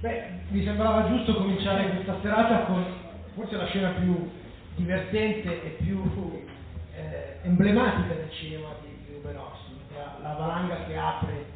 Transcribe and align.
Beh, 0.00 0.22
mi 0.50 0.62
sembrava 0.62 1.08
giusto 1.08 1.34
cominciare 1.34 1.90
questa 1.90 2.20
serata 2.22 2.66
con 2.66 2.84
forse 3.34 3.56
la 3.56 3.66
scena 3.66 3.90
più 3.98 4.30
divertente 4.76 5.64
e 5.64 5.68
più 5.82 6.44
eh, 6.94 7.38
emblematica 7.42 8.14
del 8.14 8.30
cinema 8.30 8.68
di, 8.80 8.94
di 9.04 9.14
Ruben 9.14 9.34
la, 9.34 10.18
la, 10.22 10.34
valanga 10.34 10.84
che 10.84 10.96
apre 10.96 11.46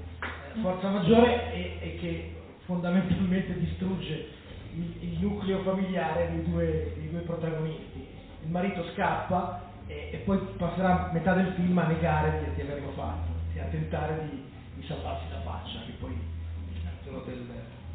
eh, 0.57 0.61
Forza 0.61 0.89
Maggiore 0.89 1.53
e, 1.53 1.79
e, 1.83 1.99
che 2.01 2.35
fondamentalmente 2.65 3.61
distrugge 3.61 4.31
il, 4.75 4.93
il 4.99 5.19
nucleo 5.21 5.63
familiare 5.63 6.31
dei 6.33 6.43
due, 6.43 6.95
dei 6.97 7.11
due, 7.11 7.21
protagonisti. 7.21 8.09
Il 8.43 8.51
marito 8.51 8.85
scappa 8.93 9.71
e, 9.87 10.09
e, 10.15 10.17
poi 10.25 10.39
passerà 10.57 11.11
metà 11.13 11.35
del 11.35 11.53
film 11.55 11.79
a 11.79 11.87
negare 11.87 12.41
di, 12.43 12.55
di 12.57 12.61
averlo 12.63 12.91
fatto 12.97 13.31
e 13.55 13.61
a 13.61 13.67
tentare 13.67 14.29
di, 14.29 14.45
di 14.75 14.85
salvarsi 14.85 15.31
la 15.31 15.43
faccia, 15.43 15.79
che 15.87 15.93
poi 16.01 16.11
il 16.11 16.81
titolo 16.99 17.23
del, 17.25 17.47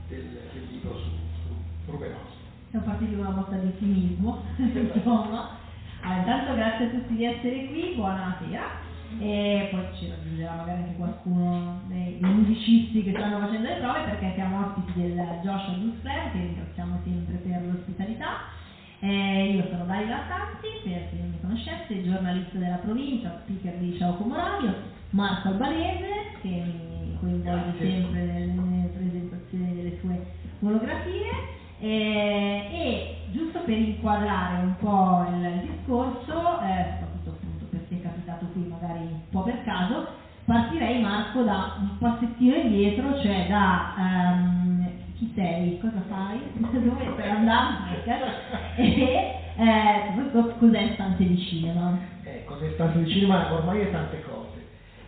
del, 0.07 0.39
del 0.53 0.67
libro 0.71 0.95
su, 0.97 1.09
su 1.43 1.91
Rubenos. 1.91 2.35
Siamo 2.69 2.85
partiti 2.85 3.15
con 3.15 3.25
una 3.25 3.35
mossa 3.35 3.55
di 3.55 3.67
ottimismo, 3.67 4.43
insomma. 4.57 5.65
Allora, 6.01 6.19
intanto 6.19 6.55
grazie 6.55 6.85
a 6.85 6.89
tutti 6.89 7.15
di 7.15 7.25
essere 7.25 7.67
qui, 7.67 7.93
buonasera. 7.95 8.85
E 9.19 9.69
poi 9.71 9.85
ci 9.97 10.09
raggiungerà 10.09 10.55
magari 10.55 10.81
anche 10.81 10.95
qualcuno 10.97 11.81
dei, 11.87 12.17
musicisti 12.19 13.03
che 13.03 13.11
stanno 13.11 13.39
facendo 13.39 13.67
le 13.67 13.75
prove 13.75 14.01
perché 14.01 14.33
siamo 14.35 14.67
ospiti 14.67 15.01
del 15.01 15.15
Joshua 15.43 15.73
Dusflare 15.75 16.31
che 16.31 16.39
ringraziamo 16.39 16.99
sempre 17.03 17.35
per 17.35 17.61
l'ospitalità. 17.63 18.55
Eh, 18.99 19.53
io 19.53 19.67
sono 19.69 19.85
Dario 19.85 20.09
Lattanzi, 20.09 20.67
per 20.83 21.09
chi 21.09 21.19
non 21.19 21.29
mi 21.29 21.39
conoscesse, 21.39 22.03
giornalista 22.03 22.57
della 22.57 22.77
provincia, 22.77 23.39
speaker 23.43 23.75
di 23.75 23.97
Ciao 23.97 24.15
Como 24.15 24.35
Radio, 24.35 24.73
Marco 25.11 25.49
Albanese 25.49 26.35
che 26.41 26.49
mi 26.49 26.96
coinvolge 27.19 27.77
sempre 27.79 28.21
nelle 28.21 28.89
presentazioni 28.89 29.75
delle 29.75 29.97
sue 29.99 30.25
monografie 30.59 31.55
eh, 31.79 32.67
e 32.71 33.17
giusto 33.31 33.59
per 33.59 33.77
inquadrare 33.77 34.63
un 34.63 34.75
po' 34.79 35.25
il, 35.29 35.61
discorso, 35.61 36.59
eh, 36.61 36.85
soprattutto 36.99 37.29
appunto 37.29 37.65
perché 37.69 37.95
è 37.95 38.01
capitato 38.01 38.45
qui 38.53 38.61
magari 38.63 38.99
un 38.99 39.29
po' 39.29 39.43
per 39.43 39.63
caso, 39.63 40.07
partirei 40.45 41.01
Marco 41.01 41.43
da 41.43 41.75
un 41.79 41.97
passettino 41.99 42.55
indietro, 42.55 43.19
cioè 43.19 43.47
da 43.47 43.93
um, 43.97 44.89
chi 45.15 45.31
sei, 45.35 45.79
cosa 45.79 46.01
fai, 46.07 46.41
dove 46.71 47.11
stai 47.13 47.29
andando 47.29 47.77
e 48.75 49.35
eh, 49.57 50.57
cos'è 50.57 50.91
Stanze 50.93 51.27
di 51.27 51.37
Cinema. 51.37 51.97
Eh, 52.23 52.43
cos'è 52.45 52.71
Stanze 52.73 53.03
di 53.03 53.11
Cinema? 53.11 53.51
Ormai 53.53 53.81
è 53.81 53.91
tante 53.91 54.23
cose. 54.23 54.66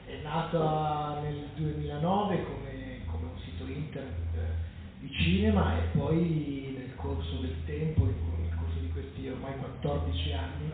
È 0.09 0.21
nata 0.23 1.19
nel 1.21 1.49
2009 1.55 2.43
come, 2.43 2.99
come 3.05 3.25
un 3.25 3.39
sito 3.39 3.65
internet 3.65 4.55
di 4.99 5.11
cinema 5.13 5.77
e 5.77 5.81
poi 5.95 6.59
corso 6.99 7.38
del 7.39 7.55
tempo, 7.65 8.05
nel 8.05 8.53
corso 8.55 8.80
di 8.80 8.91
questi 8.91 9.27
ormai 9.27 9.53
14 9.57 10.33
anni, 10.33 10.71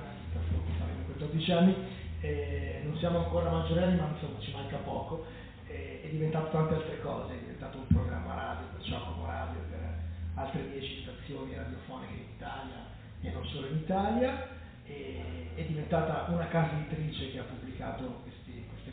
14 1.06 1.52
anni 1.52 1.75
eh, 2.22 2.81
non 2.83 2.97
siamo 2.97 3.19
ancora 3.19 3.50
maggiorenni 3.52 4.00
ma 4.00 4.09
insomma 4.11 4.39
ci 4.39 4.52
manca 4.52 4.78
poco, 4.78 5.25
eh, 5.67 6.02
è 6.03 6.08
diventato 6.09 6.50
tante 6.50 6.73
altre 6.73 7.00
cose, 7.02 7.33
è 7.33 7.39
diventato 7.39 7.78
un 7.78 7.88
programma 7.88 8.33
radio 8.33 8.67
per 8.73 8.81
Giacomo 8.81 9.25
Radio, 9.25 9.59
per 9.69 10.00
altre 10.33 10.69
10 10.72 11.02
stazioni 11.03 11.56
radiofoniche 11.56 12.13
in 12.13 12.30
Italia 12.36 12.86
e 13.22 13.31
non 13.31 13.45
solo 13.45 13.67
in 13.67 13.78
Italia, 13.78 14.47
e, 14.86 15.52
è 15.56 15.61
diventata 15.63 16.25
una 16.30 16.47
casa 16.47 16.73
editrice 16.73 17.31
che 17.31 17.39
ha 17.39 17.44
pubblicato 17.44 18.23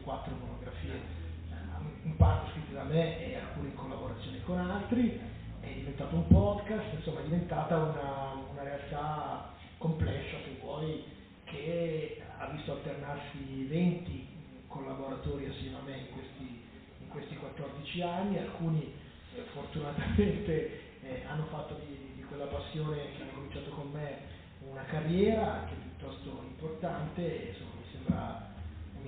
quattro 0.03 0.35
monografie, 0.39 0.95
eh, 0.95 2.07
in 2.07 2.17
parte 2.17 2.51
scritte 2.53 2.75
da 2.75 2.85
me 2.85 3.27
e 3.27 3.37
alcune 3.37 3.69
in 3.69 3.75
collaborazione 3.75 4.43
con 4.43 4.59
altri 4.59 5.21
è 5.61 5.73
diventato 5.73 6.17
un 6.17 6.27
podcast, 6.27 6.93
insomma 6.95 7.21
è 7.21 7.25
diventata 7.25 7.77
una, 7.77 8.35
una 8.51 8.63
realtà 8.63 9.55
complessa, 9.79 10.37
se 10.45 10.59
vuoi, 10.61 11.05
che 11.45 12.21
ha 12.39 12.47
visto 12.47 12.73
alternarsi 12.73 13.67
20 13.69 14.29
collaboratori 14.67 15.47
assieme 15.47 15.77
a 15.77 15.83
me 15.85 15.97
in 15.99 16.11
questi, 16.13 16.63
in 17.01 17.09
questi 17.09 17.37
14 17.37 18.03
anni, 18.03 18.39
alcuni 18.39 18.93
eh, 19.37 19.43
fortunatamente 19.53 20.81
eh, 21.03 21.23
hanno 21.27 21.45
fatto 21.47 21.81
di, 21.87 22.15
di, 22.17 22.23
quella 22.25 22.47
passione 22.47 22.97
che 23.17 23.23
hanno 23.23 23.33
cominciato 23.35 23.71
con 23.71 23.91
me 23.93 24.19
una 24.71 24.85
carriera 24.85 25.61
anche 25.61 25.75
piuttosto 25.75 26.43
importante 26.47 27.21
e 27.21 27.49
insomma, 27.51 27.71
mi, 27.77 27.85
sembra, 27.93 28.52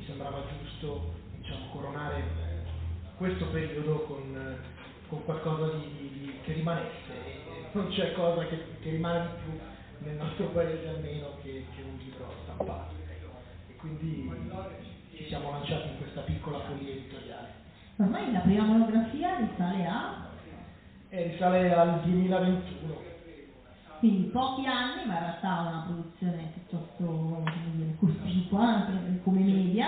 mi 0.05 0.11
sembrava 0.11 0.43
giusto 0.61 1.15
diciamo, 1.39 1.71
coronare 1.73 2.19
eh, 2.19 3.17
questo 3.17 3.47
periodo 3.47 4.01
con, 4.01 4.59
con 5.09 5.25
qualcosa 5.25 5.77
di, 5.77 6.11
di 6.13 6.35
che 6.43 6.53
rimanesse, 6.53 7.13
non 7.73 7.89
c'è 7.89 8.13
cosa 8.13 8.47
che, 8.47 8.59
che, 8.83 8.91
rimane 8.91 9.21
di 9.21 9.43
più 9.43 10.07
nel 10.07 10.17
nostro 10.17 10.49
paese 10.49 10.89
almeno 10.89 11.39
che, 11.43 11.65
che 11.75 11.83
un 11.83 11.97
libro 11.97 12.31
stampato. 12.43 12.93
E 13.69 13.77
quindi 13.77 14.31
ci 15.17 15.27
siamo 15.29 15.51
lanciati 15.53 15.89
in 15.89 15.97
questa 15.97 16.21
piccola 16.21 16.61
follia 16.61 16.93
editoriale. 16.93 17.49
Ormai 17.97 18.33
la 18.33 18.41
prima 18.41 18.65
monografia 18.65 19.39
risale 19.39 19.87
a? 19.87 20.27
Eh, 21.09 21.29
risale 21.29 21.73
al 21.73 22.01
2021. 22.03 23.14
Quindi 24.05 24.29
pochi 24.29 24.67
anni, 24.67 25.07
ma 25.07 25.15
in 25.15 25.21
realtà 25.21 25.61
una 25.61 25.85
produzione 25.87 26.53
piuttosto 26.53 27.43
cospicua 27.99 28.87
come 29.23 29.41
media. 29.41 29.87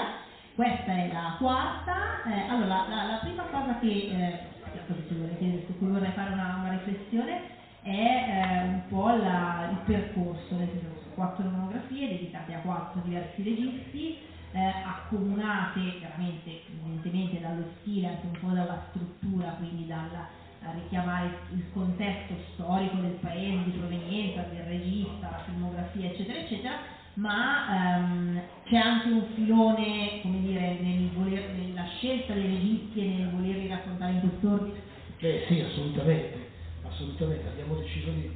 Questa 0.54 0.90
è 0.90 1.12
la 1.12 1.36
quarta. 1.36 2.22
Eh, 2.24 2.48
allora, 2.48 2.88
la, 2.88 3.02
la, 3.02 3.18
prima 3.20 3.42
cosa 3.42 3.78
che 3.78 3.86
eh, 3.86 5.66
su 5.66 5.76
cui 5.76 5.88
vorrei 5.88 6.12
fare 6.12 6.32
una, 6.32 6.60
una 6.60 6.70
riflessione 6.70 7.42
è 7.82 7.90
eh, 7.90 8.68
un 8.68 8.82
po' 8.88 9.10
la, 9.10 9.68
il 9.72 9.78
percorso, 9.84 10.56
nel 10.56 10.70
senso 10.70 11.10
quattro 11.14 11.50
monografie 11.50 12.08
dedicate 12.08 12.54
a 12.54 12.60
quattro 12.60 13.02
diversi 13.04 13.42
registi, 13.42 14.16
eh, 14.52 14.72
accomunate 14.82 15.98
veramente 16.00 16.62
evidentemente 16.70 17.38
dallo 17.38 17.64
stile, 17.80 18.06
anche 18.06 18.26
un 18.32 18.38
po' 18.40 18.54
dalla 18.54 18.80
struttura, 18.88 19.50
quindi 19.58 19.86
dalla, 19.86 20.26
a 20.66 20.72
richiamare 20.72 21.32
il 21.50 21.64
contesto 21.70 22.36
storico 22.52 22.98
del 22.98 23.12
paese, 23.20 23.62
di 23.62 23.70
provenienza, 23.70 24.42
del 24.42 24.62
regista, 24.62 25.30
la 25.30 25.38
filmografia, 25.44 26.06
eccetera, 26.06 26.38
eccetera, 26.38 26.78
ma 27.14 27.94
ehm, 27.94 28.42
c'è 28.64 28.76
anche 28.76 29.08
un 29.08 29.24
filone, 29.34 30.18
come 30.22 30.40
dire, 30.40 30.76
nel 30.80 31.08
voler, 31.10 31.50
nella 31.54 31.84
scelta 31.84 32.34
dei 32.34 32.46
registi 32.46 33.00
e 33.00 33.06
nel 33.06 33.28
volerli 33.28 33.68
raccontare 33.68 34.12
in 34.12 34.20
quest'ordine? 34.20 34.80
Eh 35.18 35.44
sì, 35.46 35.60
assolutamente, 35.60 36.36
assolutamente. 36.82 37.46
Abbiamo 37.46 37.74
deciso 37.74 38.10
di, 38.10 38.28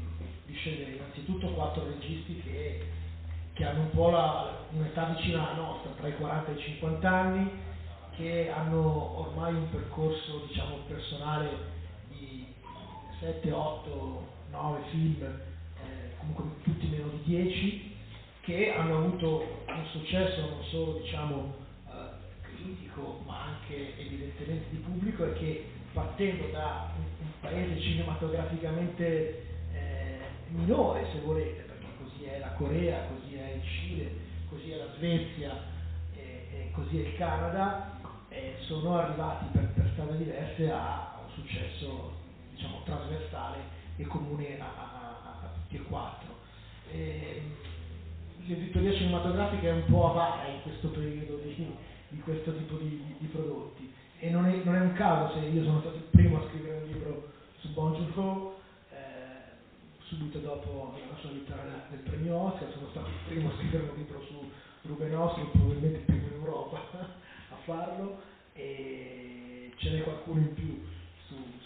di 0.46 0.52
scegliere 0.54 0.92
innanzitutto 0.92 1.48
quattro 1.48 1.84
registi 1.84 2.36
che, 2.36 2.76
che 3.52 3.64
hanno 3.64 3.80
un 3.80 3.90
po' 3.90 4.08
la, 4.08 4.56
un'età 4.70 5.04
vicina 5.04 5.40
alla 5.40 5.52
nostra, 5.52 5.90
tra 5.90 6.06
i 6.06 6.12
40 6.14 6.50
e 6.50 6.54
i 6.54 6.58
50 6.58 7.10
anni, 7.10 7.50
che 8.12 8.48
hanno 8.48 9.18
ormai 9.18 9.54
un 9.54 9.68
percorso 9.68 10.38
diciamo, 10.38 10.78
personale 10.86 11.78
7, 13.20 13.52
8, 13.52 14.28
9 14.50 14.80
film, 14.90 15.22
eh, 15.22 16.16
comunque 16.18 16.44
tutti 16.62 16.86
meno 16.86 17.08
di 17.08 17.22
10 17.24 17.96
che 18.40 18.72
hanno 18.72 18.96
avuto 18.96 19.62
un 19.66 19.84
successo 19.92 20.40
non 20.40 20.64
solo 20.70 21.00
diciamo, 21.00 21.54
eh, 21.86 21.90
critico 22.40 23.20
ma 23.26 23.42
anche 23.42 23.98
evidentemente 23.98 24.64
di 24.70 24.78
pubblico 24.78 25.26
e 25.26 25.32
che 25.34 25.64
partendo 25.92 26.46
da 26.50 26.92
un, 26.96 27.04
un 27.26 27.32
paese 27.40 27.78
cinematograficamente 27.80 29.44
eh, 29.74 30.18
minore 30.48 31.06
se 31.12 31.20
volete, 31.20 31.60
perché 31.62 31.86
così 32.02 32.24
è 32.24 32.38
la 32.38 32.52
Corea, 32.52 33.06
così 33.06 33.34
è 33.36 33.52
il 33.52 33.62
Cile, 33.62 34.12
così 34.48 34.70
è 34.70 34.76
la 34.76 34.92
Svezia 34.96 35.62
e, 36.14 36.70
così 36.72 37.02
è 37.02 37.06
il 37.06 37.16
Canada, 37.16 37.98
eh, 38.30 38.54
sono 38.60 38.96
arrivati 38.98 39.44
per, 39.52 39.68
per 39.74 39.90
strade 39.92 40.16
diverse 40.16 40.70
a 40.70 41.20
un 41.22 41.30
successo 41.34 42.28
diciamo, 42.60 42.82
trasversale 42.84 43.58
e 43.96 44.04
comune 44.04 44.60
a, 44.60 44.66
a, 44.66 45.42
a 45.42 45.50
tutti 45.54 45.76
e 45.76 45.82
quattro. 45.82 46.36
Ehm, 46.92 47.54
l'editoria 48.46 48.92
cinematografica 48.92 49.68
è 49.68 49.72
un 49.72 49.84
po' 49.86 50.10
avara 50.10 50.46
in 50.48 50.62
questo 50.62 50.88
periodo 50.88 51.36
di, 51.36 51.74
di 52.08 52.20
questo 52.20 52.54
tipo 52.56 52.76
di, 52.76 53.02
di, 53.18 53.26
prodotti 53.26 53.92
e 54.18 54.30
non 54.30 54.44
è, 54.46 54.60
non 54.64 54.74
è, 54.74 54.80
un 54.80 54.92
caso 54.92 55.34
se 55.34 55.46
io 55.46 55.64
sono 55.64 55.80
stato 55.80 55.96
il 55.96 56.08
primo 56.10 56.38
a 56.38 56.48
scrivere 56.48 56.82
un 56.82 56.92
libro 56.92 57.32
su 57.60 57.72
Bon 57.72 57.94
Joon-ho 57.94 58.58
eh, 58.90 58.96
subito 60.00 60.38
dopo 60.38 60.98
la 61.08 61.16
sua 61.20 61.30
vittoria 61.30 61.86
del 61.90 62.00
premio 62.00 62.36
Oscar 62.36 62.70
sono 62.72 62.88
stato 62.90 63.08
il 63.08 63.28
primo 63.28 63.50
a 63.50 63.56
scrivere 63.56 63.90
un 63.90 63.96
libro 63.96 64.20
su 64.22 64.50
Ruben 64.82 65.14
Oscar 65.14 65.46
probabilmente 65.50 65.98
il 65.98 66.04
primo 66.04 66.26
in 66.26 66.32
Europa 66.32 66.80
a 67.50 67.56
farlo 67.64 68.20
e 68.54 69.72
ce 69.76 69.90
n'è 69.90 70.02
qualcuno 70.02 70.40
in 70.40 70.54
più 70.54 70.82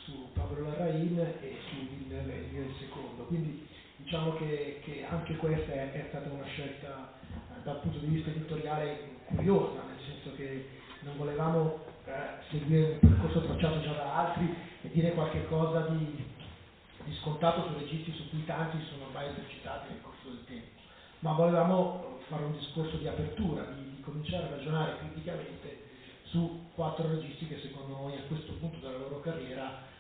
su, 0.05 0.29
Pablo 0.33 0.69
Larraín 0.69 1.19
e 1.19 1.57
su 1.69 1.77
Villeneuve 1.89 2.49
il 2.53 2.75
secondo. 2.79 3.25
Quindi 3.25 3.67
diciamo 3.97 4.37
che, 4.37 4.81
che 4.85 5.05
anche 5.09 5.37
questa 5.37 5.73
è, 5.73 5.93
è, 5.93 6.07
stata 6.09 6.31
una 6.31 6.45
scelta 6.45 7.15
eh, 7.31 7.63
dal 7.63 7.81
punto 7.81 7.99
di 7.99 8.07
vista 8.07 8.31
editoriale 8.31 9.13
curiosa, 9.27 9.83
nel 9.87 9.99
senso 10.07 10.37
che 10.37 10.69
non 11.01 11.17
volevamo 11.17 11.85
eh, 12.05 12.13
seguire 12.51 12.99
un 13.01 13.09
percorso 13.09 13.43
tracciato 13.43 13.81
già 13.81 13.93
da 13.93 14.29
altri 14.29 14.55
e 14.83 14.91
dire 14.91 15.13
qualche 15.13 15.47
cosa 15.47 15.81
di, 15.89 16.25
di 17.05 17.15
scontato 17.21 17.67
su 17.67 17.79
registi 17.79 18.13
su 18.13 18.29
cui 18.29 18.45
tanti 18.45 18.79
sono 18.91 19.07
ormai 19.07 19.31
esercitati 19.31 19.93
nel 19.93 20.03
corso 20.03 20.29
del 20.29 20.45
tempo, 20.47 20.81
ma 21.21 21.33
volevamo 21.33 22.19
fare 22.29 22.45
un 22.45 22.53
discorso 22.53 22.97
di 22.97 23.09
apertura, 23.09 23.65
di, 23.65 23.97
di 23.97 24.01
cominciare 24.03 24.47
a 24.47 24.57
ragionare 24.57 24.99
criticamente 24.99 25.93
su 26.25 26.67
quattro 26.75 27.09
registi 27.09 27.47
che 27.47 27.61
secondo 27.61 27.95
noi 27.97 28.17
a 28.17 28.23
questo 28.27 28.53
punto 28.55 28.79
della 28.79 28.99
loro 28.99 29.21
carriera 29.21 29.93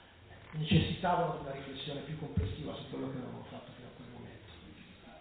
necessitavano 0.58 1.38
di 1.38 1.46
una 1.46 1.54
riflessione 1.54 2.00
più 2.00 2.18
complessiva 2.18 2.74
su 2.74 2.88
quello 2.90 3.10
che 3.10 3.18
avevano 3.18 3.44
fatto 3.50 3.70
fino 3.74 3.88
a 3.88 3.96
quel 3.96 4.08
momento. 4.12 4.48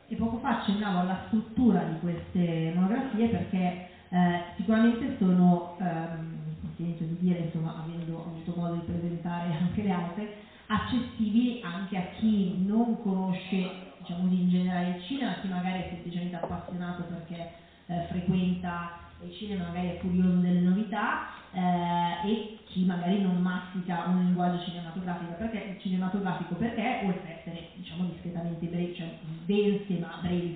E 0.08 0.16
poco 0.16 0.38
fa 0.38 0.60
accennavo 0.60 1.00
alla 1.00 1.24
struttura 1.28 1.84
di 1.84 2.00
queste 2.00 2.72
monografie 2.76 3.28
perché 3.28 3.88
eh, 4.10 4.44
sicuramente 4.58 5.16
sono, 5.18 5.76
ehm, 5.80 6.42
di 6.78 7.18
dire, 7.20 7.40
insomma, 7.40 7.84
avendo 7.84 8.26
avuto 8.26 8.54
modo 8.56 8.76
di 8.76 8.92
presentare 8.92 9.54
anche 9.54 9.82
le 9.82 9.92
altre, 9.92 10.36
accessibili 10.68 11.62
anche 11.62 11.98
a 11.98 12.08
chi 12.20 12.64
non 12.66 13.02
conosce 13.02 13.92
diciamo 14.00 14.30
in 14.30 14.50
generale 14.50 14.98
il 14.98 15.04
cinema, 15.04 15.36
chi 15.42 15.48
magari 15.48 15.84
è 15.84 15.88
semplicemente 15.90 16.36
appassionato 16.36 17.04
perché 17.04 17.52
eh, 17.88 18.06
frequenta 18.10 19.00
il 19.22 19.34
cinema, 19.34 19.68
magari 19.68 19.90
è 19.90 19.98
curioso 20.00 20.38
delle 20.38 20.60
novità 20.60 21.28
eh, 21.54 22.28
e 22.30 22.54
chi 22.66 22.84
magari 22.86 23.20
non 23.20 23.40
mastica 23.40 24.04
un 24.08 24.18
linguaggio 24.18 24.60
cinematografico. 24.60 25.36
Perché, 25.38 25.78
cinematografico? 25.78 26.56
Perché 26.56 27.00
oltre 27.04 27.32
ad 27.32 27.38
essere 27.40 27.68
diciamo 27.76 28.04
discretamente 28.06 28.68
brevi, 28.68 28.96
cioè 28.96 29.08
dense 29.46 29.98
ma 30.00 30.18
brevi, 30.20 30.56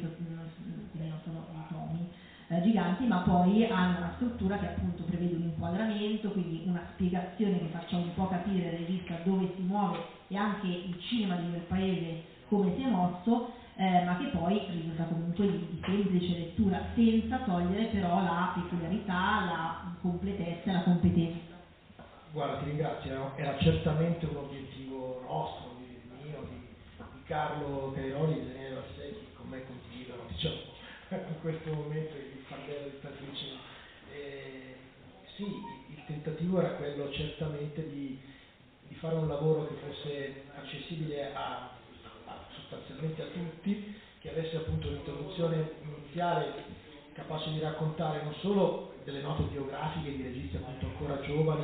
quindi 0.91 1.07
non 1.07 1.19
sono 1.23 1.45
tomi 1.69 2.07
eh, 2.47 2.61
giganti, 2.61 3.05
ma 3.05 3.19
poi 3.19 3.63
hanno 3.63 3.97
una 3.97 4.11
struttura 4.15 4.57
che 4.57 4.65
appunto 4.65 5.03
prevede 5.03 5.35
un 5.35 5.44
inquadramento, 5.44 6.31
quindi 6.31 6.61
una 6.63 6.83
spiegazione 6.94 7.59
che 7.59 7.67
faccia 7.67 7.97
un 7.97 8.11
po' 8.13 8.25
capire 8.25 8.65
il 8.65 8.71
regista 8.71 9.17
dove 9.21 9.49
si 9.55 9.61
muove 9.61 10.01
e 10.27 10.35
anche 10.35 10.67
il 10.67 10.95
cinema 10.97 11.35
di 11.35 11.47
quel 11.47 11.61
paese 11.67 12.17
come 12.47 12.73
si 12.73 12.81
è 12.81 12.88
mosso, 12.88 13.44
eh, 13.77 14.03
ma 14.06 14.18
che 14.18 14.25
poi 14.35 14.59
risulta 14.71 15.03
comunque 15.03 15.45
di, 15.45 15.68
di, 15.69 15.81
semplice 15.85 16.38
lettura, 16.38 16.81
senza 16.95 17.38
togliere 17.45 17.85
però 17.85 18.24
la 18.24 18.51
peculiarità, 18.56 19.45
la 19.45 19.95
completezza 20.01 20.69
e 20.69 20.74
la 20.74 20.81
competenza. 20.81 21.56
Guarda, 22.31 22.57
ti 22.57 22.65
ringrazio, 22.65 23.33
era 23.35 23.56
certamente 23.59 24.25
un 24.25 24.38
obiettivo 24.38 25.21
nostro, 25.27 25.75
di, 25.77 26.00
mio, 26.24 26.47
di, 26.50 26.68
di 27.13 27.24
Carlo 27.25 27.91
Cairoli 27.94 28.39
e 28.39 28.45
Daniele 28.47 28.75
Vassecchi, 28.75 29.27
con 29.35 29.47
me 29.47 29.63
condividono 29.63 30.23
diciamo, 30.27 30.56
in 31.09 31.39
questo 31.41 31.71
momento 31.71 32.15
il 32.18 32.44
fardello 32.47 32.89
di 32.89 32.97
Patricio. 33.00 33.45
Eh, 34.12 34.75
sì, 35.35 35.44
il 35.44 36.03
tentativo 36.07 36.59
era 36.59 36.73
quello 36.77 37.12
certamente 37.12 37.88
di, 37.88 38.19
di 38.88 38.95
fare 38.95 39.15
un 39.15 39.27
lavoro 39.27 39.68
che 39.68 39.75
fosse 39.75 40.44
accessibile 40.56 41.31
a 41.35 41.76
sostanzialmente 42.97 43.21
a 43.21 43.25
tutti, 43.27 43.95
che 44.19 44.29
avesse 44.31 44.57
appunto 44.57 44.88
un'introduzione 44.88 45.71
iniziale 45.83 46.53
capace 47.13 47.51
di 47.51 47.59
raccontare 47.59 48.23
non 48.23 48.33
solo 48.41 48.94
delle 49.03 49.21
note 49.21 49.44
biografiche 49.44 50.15
di 50.15 50.23
registi 50.23 50.57
appunto 50.57 50.85
ancora 50.88 51.21
giovani 51.21 51.63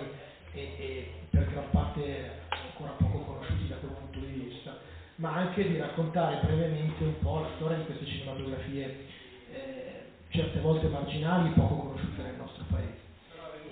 e, 0.54 0.62
e 0.78 1.12
per 1.30 1.50
gran 1.50 1.70
parte 1.72 2.42
ancora 2.50 2.92
poco 2.92 3.20
conosciuti 3.20 3.68
da 3.68 3.76
quel 3.76 3.92
punto 3.92 4.20
di 4.20 4.48
vista, 4.48 4.78
ma 5.16 5.34
anche 5.34 5.68
di 5.68 5.78
raccontare 5.78 6.40
brevemente 6.44 7.04
un 7.04 7.20
po' 7.20 7.40
la 7.40 7.50
storia 7.56 7.78
di 7.78 7.86
queste 7.86 8.06
cinematografie 8.06 9.06
eh, 9.52 10.02
certe 10.30 10.60
volte 10.60 10.88
marginali, 10.88 11.50
poco 11.50 11.76
conosciute 11.76 12.22
nel 12.22 12.36
nostro 12.36 12.64
paese. 12.70 13.02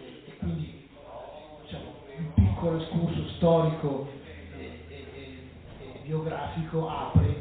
E, 0.04 0.30
e 0.30 0.38
quindi 0.38 0.90
diciamo, 1.64 1.94
un 2.18 2.34
piccolo 2.34 2.82
escurso 2.82 3.28
storico 3.36 4.20
biografico 6.12 6.90
apre 6.90 7.22
poi 7.22 7.30
i, 7.30 7.41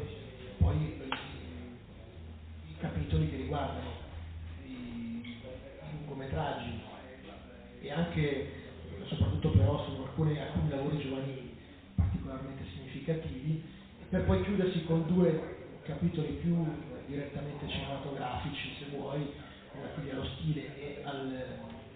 capitoli 2.81 3.29
che 3.29 3.37
riguardano 3.37 3.91
i, 4.65 5.37
lungometraggi 5.91 6.81
e 7.81 7.91
anche, 7.91 8.51
soprattutto 9.05 9.51
però 9.51 9.85
su 9.85 10.01
alcuni, 10.01 10.39
alcuni 10.39 10.69
lavori 10.69 10.99
giovanili 10.99 11.55
particolarmente 11.95 12.63
significativi, 12.73 13.63
per 14.09 14.25
poi 14.25 14.43
chiudersi 14.43 14.83
con 14.85 15.05
due 15.05 15.59
capitoli 15.83 16.33
più 16.41 16.65
direttamente 17.05 17.67
cinematografici, 17.67 18.75
se 18.79 18.97
vuoi, 18.97 19.31
relativi 19.73 20.09
allo 20.09 20.25
stile 20.25 20.75
e 20.77 21.01
al, 21.03 21.45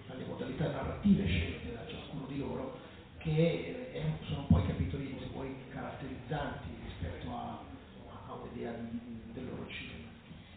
alle 0.07 0.25
modalità 0.25 0.69
narrative 0.69 1.25
scelte 1.25 1.73
da 1.73 1.85
ciascuno 1.87 2.25
di 2.27 2.37
loro, 2.37 2.77
che 3.17 3.89
eh, 3.91 4.01
sono 4.27 4.45
poi 4.47 4.65
capitoli, 4.67 5.17
se 5.19 5.27
vuoi, 5.33 5.55
caratterizzanti 5.69 6.67
rispetto 6.83 7.29
a, 7.31 7.59
a 8.27 8.33
un'idea 8.33 8.71
del 9.33 9.45
loro 9.45 9.65
cinema. 9.67 9.84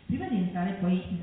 Prima 0.09 0.27
di 0.27 0.37
entrare 0.37 0.73
poi 0.81 1.03
in, 1.11 1.19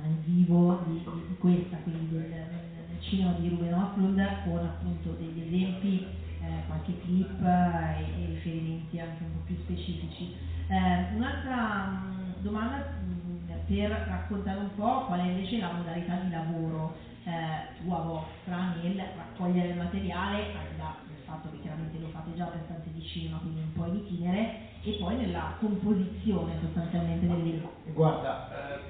nel 0.00 0.16
vivo 0.24 0.80
di, 0.86 1.02
di, 1.02 1.36
questa, 1.38 1.78
quindi 1.78 2.08
del, 2.08 2.30
del 2.30 3.00
cinema 3.00 3.32
di 3.32 3.48
Ruben 3.48 3.74
Ostlund, 3.74 4.44
con 4.44 4.58
appunto 4.58 5.10
degli 5.18 5.40
esempi, 5.40 6.06
eh, 6.40 6.66
qualche 6.68 7.00
clip 7.00 7.42
eh, 7.42 7.98
e, 7.98 8.22
e, 8.22 8.26
riferimenti 8.26 9.00
anche 9.00 9.24
un 9.24 9.32
po' 9.32 9.42
più 9.46 9.56
specifici. 9.56 10.32
Eh, 10.68 11.16
un'altra 11.16 11.86
mh, 11.86 12.42
domanda 12.42 12.76
mh, 12.76 13.66
per 13.66 13.90
raccontare 13.90 14.60
un 14.60 14.74
po' 14.76 15.06
qual 15.06 15.18
è 15.18 15.24
invece 15.24 15.58
la 15.58 15.72
modalità 15.72 16.14
di 16.14 16.30
lavoro 16.30 16.94
eh, 17.24 17.82
tua 17.82 17.98
vostra 18.02 18.74
nel 18.80 19.02
raccogliere 19.16 19.70
il 19.70 19.78
materiale, 19.78 20.52
dal 20.76 20.94
fatto 21.24 21.50
che 21.50 21.60
chiaramente 21.60 21.98
lo 21.98 22.06
fate 22.10 22.36
già 22.36 22.44
per 22.44 22.60
stanze 22.66 22.92
di 22.92 23.02
cinema, 23.02 23.38
quindi 23.38 23.62
un 23.62 23.72
po' 23.72 23.86
in 23.86 23.96
itinere, 23.96 24.65
e 24.86 24.96
poi 25.00 25.16
nella 25.16 25.56
composizione 25.58 26.58
sostanzialmente 26.62 27.26
del 27.26 27.42
libro. 27.42 27.72
Guarda, 27.92 28.48
eh, 28.50 28.80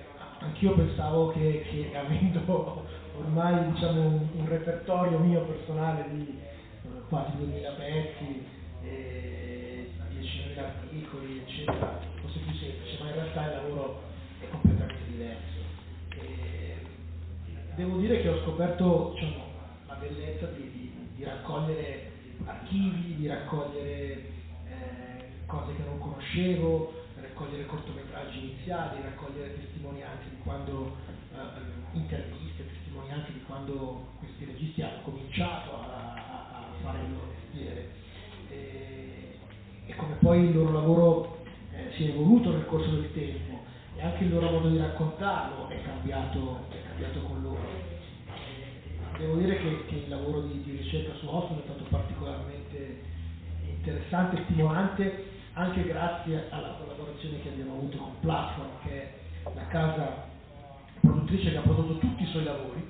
anch'io 0.40 0.74
pensavo 0.74 1.28
che, 1.28 1.64
che 1.70 1.96
avendo 1.96 2.84
ormai 3.18 3.72
diciamo, 3.72 4.00
un, 4.02 4.28
un, 4.36 4.48
repertorio 4.48 5.18
mio 5.18 5.40
personale 5.42 6.06
di 6.12 6.38
eh, 6.84 6.88
quasi 7.08 7.36
2000 7.38 7.70
pezzi, 7.70 8.46
eh, 8.82 9.90
10.000 10.12 10.58
articoli, 10.58 11.42
eccetera, 11.46 11.98
fosse 12.20 12.38
più 12.40 12.52
semplice, 12.54 13.02
ma 13.02 13.08
in 13.08 13.14
realtà 13.14 13.44
il 13.46 13.62
lavoro 13.62 14.02
è 14.40 14.48
completamente 14.50 15.10
diverso 15.10 15.56
devo 17.76 17.98
dire 17.98 18.22
che 18.22 18.28
ho 18.30 18.42
scoperto 18.42 19.12
diciamo, 19.14 19.44
la 19.86 19.94
bellezza 19.94 20.46
di, 20.46 20.62
di, 20.70 20.92
di, 21.14 21.24
raccogliere 21.24 22.10
archivi, 22.44 23.16
di 23.16 23.26
raccogliere 23.26 24.35
cose 25.46 25.74
che 25.74 25.82
non 25.84 25.98
conoscevo, 25.98 26.92
raccogliere 27.20 27.66
cortometraggi 27.66 28.38
iniziali, 28.38 29.02
raccogliere 29.02 29.54
testimonianze 29.60 30.28
di 30.30 30.38
quando, 30.42 30.96
eh, 31.32 31.96
interviste, 31.96 32.66
testimonianze 32.66 33.32
di 33.32 33.42
quando 33.42 34.08
questi 34.18 34.44
registi 34.44 34.82
hanno 34.82 35.02
cominciato 35.02 35.72
a, 35.74 36.14
a, 36.14 36.64
fare 36.82 36.98
il 37.04 37.12
loro 37.12 37.32
mestiere 37.32 37.90
e, 38.50 39.38
e, 39.86 39.94
come 39.96 40.14
poi 40.16 40.44
il 40.44 40.54
loro 40.54 40.72
lavoro 40.72 41.44
eh, 41.72 41.92
si 41.96 42.06
è 42.06 42.08
evoluto 42.10 42.50
nel 42.50 42.66
corso 42.66 42.90
del 42.90 43.12
tempo 43.12 43.64
e 43.96 44.02
anche 44.02 44.24
il 44.24 44.30
loro 44.30 44.50
modo 44.50 44.68
di 44.68 44.78
raccontarlo 44.78 45.68
è 45.68 45.82
cambiato, 45.82 46.66
è 46.70 46.76
cambiato 46.88 47.20
con 47.20 47.42
loro. 47.42 47.94
Devo 49.18 49.36
dire 49.36 49.56
che, 49.56 49.86
che 49.86 49.94
il 49.94 50.08
lavoro 50.08 50.42
di, 50.42 50.62
di, 50.62 50.76
ricerca 50.76 51.14
su 51.14 51.26
Austin 51.26 51.58
è 51.58 51.62
stato 51.64 51.84
particolarmente 51.88 53.00
interessante 53.66 54.36
e 54.36 54.44
stimolante 54.44 55.34
anche 55.56 55.84
grazie 55.84 56.48
alla 56.50 56.76
collaborazione 56.76 57.40
che 57.40 57.48
abbiamo 57.48 57.76
avuto 57.76 57.96
con 57.96 58.20
Platform, 58.20 58.68
che 58.84 59.02
è 59.02 59.12
la 59.54 59.66
casa 59.68 60.28
produttrice 61.00 61.50
che 61.50 61.56
ha 61.56 61.62
prodotto 61.62 61.96
tutti 61.96 62.22
i 62.24 62.26
suoi 62.26 62.44
lavori 62.44 62.86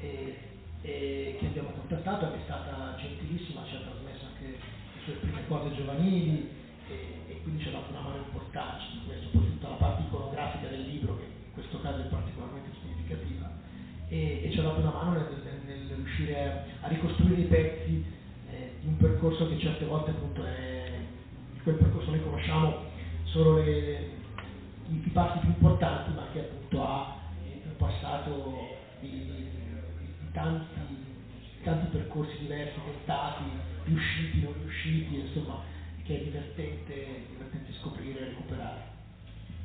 e, 0.00 0.36
e 0.82 1.36
che 1.38 1.46
abbiamo 1.46 1.70
contattato, 1.70 2.32
che 2.32 2.36
è 2.36 2.44
stata 2.44 2.96
gentilissima, 2.98 3.64
ci 3.64 3.76
ha 3.76 3.80
trasmesso 3.80 4.26
anche 4.26 4.46
le 4.46 5.00
sue 5.04 5.14
prime 5.14 5.46
cose 5.48 5.74
giovanili 5.74 6.50
e, 6.88 7.32
e 7.32 7.40
quindi 7.42 7.62
ci 7.62 7.68
ha 7.68 7.72
dato 7.72 7.90
una 7.90 8.00
mano 8.00 8.16
importante 8.18 8.84
su 8.92 9.06
questo, 9.06 9.28
poi 9.32 9.46
tutta 9.52 9.68
la 9.68 9.76
parte 9.76 10.02
iconografica 10.02 10.68
del 10.68 10.82
libro, 10.82 11.16
che 11.16 11.24
in 11.24 11.52
questo 11.54 11.80
caso 11.80 12.02
è 12.02 12.12
particolarmente 12.12 12.76
significativa, 12.78 13.50
e, 14.08 14.42
e 14.44 14.50
ci 14.52 14.58
ha 14.58 14.62
dato 14.62 14.80
una 14.80 14.92
mano 14.92 15.12
nel, 15.12 15.40
nel, 15.64 15.80
nel 15.86 15.96
riuscire 15.96 16.64
a, 16.82 16.88
ricostruire 16.88 17.40
i 17.40 17.46
pezzi 17.46 18.04
eh, 18.50 18.72
di 18.80 18.86
un 18.86 18.98
percorso 18.98 19.48
che 19.48 19.58
certe 19.58 19.86
volte 19.86 20.10
appunto 20.10 20.44
è, 20.44 20.75
quel 21.66 21.78
percorso 21.78 22.10
noi 22.10 22.22
conosciamo 22.22 22.76
solo 23.24 23.56
le, 23.56 23.98
i, 24.86 25.02
i, 25.04 25.10
passi 25.10 25.38
più 25.38 25.48
importanti, 25.48 26.12
ma 26.14 26.28
che 26.32 26.38
appunto 26.38 26.86
ha 26.86 27.16
un 27.42 27.76
passato 27.76 28.76
di, 29.00 29.08
di, 29.08 29.50
di 29.98 30.30
tanti, 30.30 30.64
tanti 31.64 31.86
percorsi 31.90 32.38
diversi, 32.38 32.78
tentati, 32.84 33.42
riusciti, 33.82 34.42
non 34.42 34.54
riusciti, 34.60 35.18
insomma 35.18 35.58
che 36.04 36.20
è 36.20 36.22
divertente, 36.22 37.26
divertente 37.30 37.72
scoprire 37.80 38.20
e 38.20 38.24
recuperare. 38.26 38.82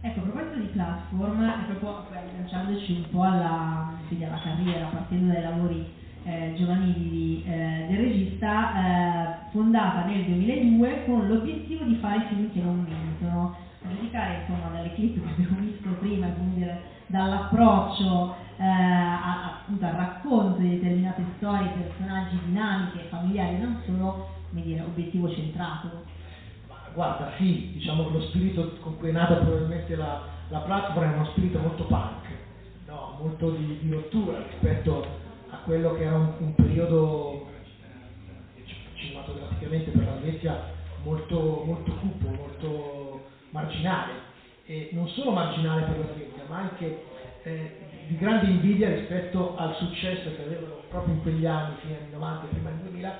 Ecco, 0.01 0.21
a 0.21 0.23
proposito 0.23 0.55
di 0.55 0.71
platform, 0.73 1.43
è 1.43 1.65
proprio 1.65 2.05
lanciandoci 2.09 2.93
un 2.93 3.09
po' 3.11 3.21
alla, 3.21 3.93
alla 4.09 4.41
carriera, 4.41 4.87
partendo 4.87 5.31
dai 5.31 5.43
lavori 5.43 5.93
eh, 6.23 6.53
giovanili 6.55 7.43
eh, 7.45 7.85
del 7.89 7.97
regista, 7.97 8.73
eh, 8.73 9.49
fondata 9.51 10.05
nel 10.05 10.25
2002 10.25 11.05
con 11.05 11.27
l'obiettivo 11.27 11.83
di 11.85 11.95
fare 11.95 12.27
film 12.29 12.51
che 12.51 12.61
non 12.61 12.85
mentono. 12.87 13.55
A 13.83 13.89
giudicare 13.95 14.41
insomma 14.41 14.69
dalle 14.71 14.93
clip 14.93 15.23
che 15.23 15.29
abbiamo 15.31 15.59
visto 15.59 15.89
prima, 15.99 16.27
quindi 16.27 16.69
dall'approccio 17.07 18.35
eh, 18.57 18.63
a, 18.63 19.61
appunto, 19.61 19.85
al 19.85 19.93
racconto 19.93 20.59
di 20.59 20.69
determinate 20.69 21.23
storie, 21.37 21.69
personaggi 21.69 22.37
dinamiche, 22.45 23.07
familiari, 23.09 23.57
non 23.57 23.81
solo, 23.85 24.27
come 24.49 24.61
dire, 24.61 24.81
obiettivo 24.81 25.29
centrato. 25.33 26.03
Guarda, 26.93 27.31
sì, 27.37 27.71
diciamo 27.73 28.05
che 28.05 28.11
lo 28.11 28.21
spirito 28.21 28.77
con 28.81 28.97
cui 28.97 29.09
è 29.09 29.13
nata 29.13 29.35
probabilmente 29.35 29.95
la, 29.95 30.21
la 30.49 30.59
platform 30.59 31.11
è 31.11 31.15
uno 31.15 31.25
spirito 31.27 31.57
molto 31.59 31.85
punk, 31.85 32.27
no? 32.85 33.15
molto 33.19 33.51
di, 33.51 33.79
di 33.81 33.91
rottura 33.91 34.43
rispetto 34.45 35.20
a 35.51 35.57
quello 35.63 35.93
che 35.93 36.03
era 36.03 36.15
un, 36.15 36.33
un 36.39 36.55
periodo 36.55 37.49
cinematograficamente 38.95 39.91
per 39.91 40.05
la 40.05 40.17
Svezia 40.19 40.63
molto, 41.03 41.63
molto 41.65 41.91
cupo, 41.93 42.29
molto 42.29 43.29
marginale. 43.51 44.29
E 44.65 44.89
non 44.93 45.07
solo 45.09 45.31
marginale 45.31 45.83
per 45.83 45.99
la 45.99 46.13
Svezia 46.13 46.43
ma 46.47 46.57
anche 46.57 47.03
eh, 47.43 47.77
di 48.07 48.17
grande 48.17 48.51
invidia 48.51 48.89
rispetto 48.89 49.55
al 49.55 49.75
successo 49.75 50.35
che 50.35 50.43
avevano 50.43 50.83
proprio 50.89 51.13
in 51.15 51.21
quegli 51.21 51.45
anni, 51.45 51.75
fino 51.79 51.93
agli 51.93 52.01
anni 52.01 52.11
90 52.11 52.45
e 52.45 52.49
prima 52.49 52.69
del 52.69 52.79
2000, 52.79 53.17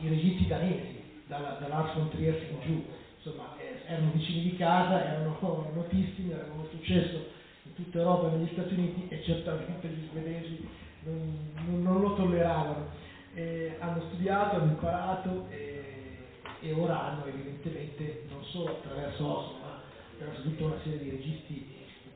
i 0.00 0.08
registi 0.08 0.46
danesi, 0.48 1.22
dalla, 1.26 1.56
dall'Ars 1.60 1.94
von 1.94 2.10
Trier 2.10 2.34
in 2.50 2.60
giù, 2.66 2.84
insomma 3.16 3.54
eh, 3.58 3.80
erano 3.86 4.10
vicini 4.12 4.42
di 4.42 4.56
casa, 4.56 5.04
erano 5.04 5.38
notissimi, 5.72 6.32
avevano 6.32 6.66
successo 6.70 7.42
in 7.62 7.74
tutta 7.74 7.98
Europa 7.98 8.28
e 8.28 8.36
negli 8.36 8.50
Stati 8.52 8.74
Uniti 8.74 9.06
e 9.08 9.22
certamente 9.22 9.88
gli 9.88 10.08
svedesi 10.10 10.68
non, 11.04 11.82
non, 11.82 12.00
lo 12.00 12.14
tolleravano. 12.14 12.88
Eh, 13.34 13.76
hanno 13.80 14.02
studiato, 14.08 14.56
hanno 14.56 14.72
imparato 14.72 15.46
e, 15.50 16.18
e, 16.60 16.72
ora 16.72 17.02
hanno 17.02 17.26
evidentemente 17.26 18.24
non 18.30 18.44
solo 18.44 18.70
attraverso 18.78 19.26
Oslo 19.26 19.58
ma 19.60 19.80
attraverso 20.12 20.42
tutta 20.42 20.64
una 20.64 20.78
serie 20.84 20.98
di 20.98 21.10
registi 21.10 21.66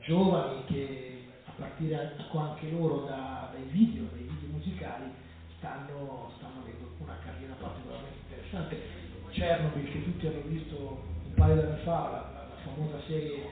giovani 0.01 0.63
che 0.65 1.23
a 1.45 1.51
partire 1.57 2.15
anche 2.31 2.69
loro 2.71 3.05
da, 3.05 3.49
dai 3.51 3.63
video, 3.69 4.05
dai 4.11 4.23
video 4.23 4.49
musicali, 4.51 5.11
stanno, 5.57 6.31
stanno 6.37 6.61
avendo 6.61 6.87
una 6.99 7.17
carriera 7.23 7.53
particolarmente 7.59 8.17
interessante. 8.27 9.07
Chernobyl, 9.29 9.91
che 9.91 10.03
tutti 10.03 10.25
hanno 10.25 10.41
visto 10.45 11.03
un 11.25 11.33
paio 11.35 11.55
di 11.55 11.61
anni 11.61 11.81
fa, 11.83 12.09
la, 12.09 12.47
la 12.49 12.55
famosa 12.63 12.99
serie 13.05 13.43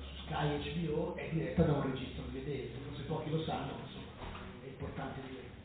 su 0.00 0.24
Sky 0.24 0.58
HBO, 0.58 1.14
è 1.14 1.28
diretta 1.30 1.62
da 1.62 1.72
un 1.72 1.92
regista 1.92 2.22
svedese, 2.30 2.72
forse 2.88 3.02
pochi 3.04 3.30
lo 3.30 3.42
sanno, 3.44 3.72
importante. 4.80 5.20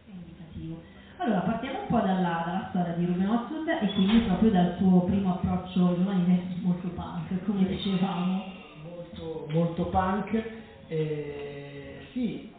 È 0.06 0.12
indicativo. 0.12 0.82
Allora, 1.18 1.40
partiamo 1.40 1.82
un 1.82 1.88
po' 1.88 2.00
dalla, 2.00 2.44
dalla 2.46 2.68
storia 2.70 2.94
di 2.94 3.06
Ruben 3.06 3.30
Otzund 3.30 3.68
e 3.70 3.94
quindi 3.94 4.20
proprio 4.20 4.52
dal 4.52 4.76
suo 4.78 5.04
primo 5.04 5.36
approccio 5.36 5.96
giovanile 5.96 6.44
molto 6.62 6.90
punk, 6.90 7.46
come 7.46 7.66
dicevamo 7.66 8.44
molto, 8.84 9.48
molto 9.50 9.86
punk, 9.86 10.44
eh, 10.88 12.06
sì, 12.12 12.54